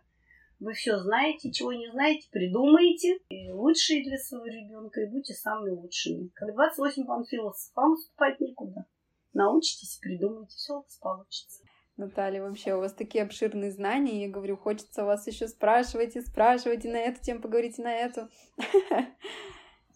[0.60, 3.18] Вы все знаете, чего не знаете, придумаете.
[3.28, 6.30] И лучшие для своего ребенка и будьте самыми лучшими.
[6.34, 8.86] Как 28 панфиловцев, вам уступать некуда.
[9.32, 11.62] Научитесь, придумайте, все у вас получится.
[11.96, 14.22] Наталья, вообще у вас такие обширные знания.
[14.22, 17.92] Я говорю, хочется вас еще спрашивать и спрашивать, и на эту тему поговорить, и на
[17.92, 18.28] эту.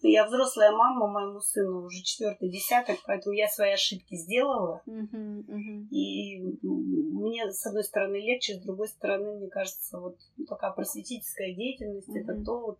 [0.05, 4.81] Я взрослая мама моему сыну уже четвертый десяток, поэтому я свои ошибки сделала.
[4.85, 5.87] Uh-huh, uh-huh.
[5.91, 12.09] И мне, с одной стороны, легче, с другой стороны, мне кажется, вот такая просветительская деятельность
[12.09, 12.21] uh-huh.
[12.21, 12.79] это то, вот,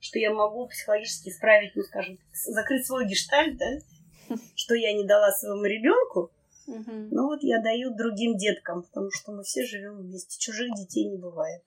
[0.00, 5.32] что я могу психологически исправить, ну, скажем, закрыть свой гештальт, да, что я не дала
[5.32, 6.30] своему ребенку.
[6.66, 7.08] Uh-huh.
[7.10, 10.38] Ну вот я даю другим деткам, потому что мы все живем вместе.
[10.40, 11.62] Чужих детей не бывает.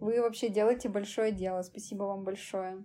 [0.00, 1.62] Вы вообще делаете большое дело.
[1.62, 2.84] Спасибо вам большое.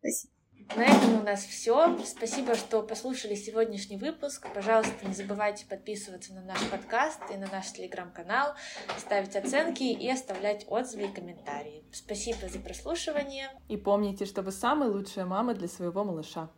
[0.00, 0.36] Спасибо.
[0.74, 1.96] На этом у нас все.
[2.04, 4.46] Спасибо, что послушали сегодняшний выпуск.
[4.52, 8.54] Пожалуйста, не забывайте подписываться на наш подкаст и на наш телеграм-канал,
[8.98, 11.84] ставить оценки и оставлять отзывы и комментарии.
[11.92, 13.48] Спасибо за прослушивание.
[13.68, 16.50] И помните, что вы самая лучшая мама для своего малыша.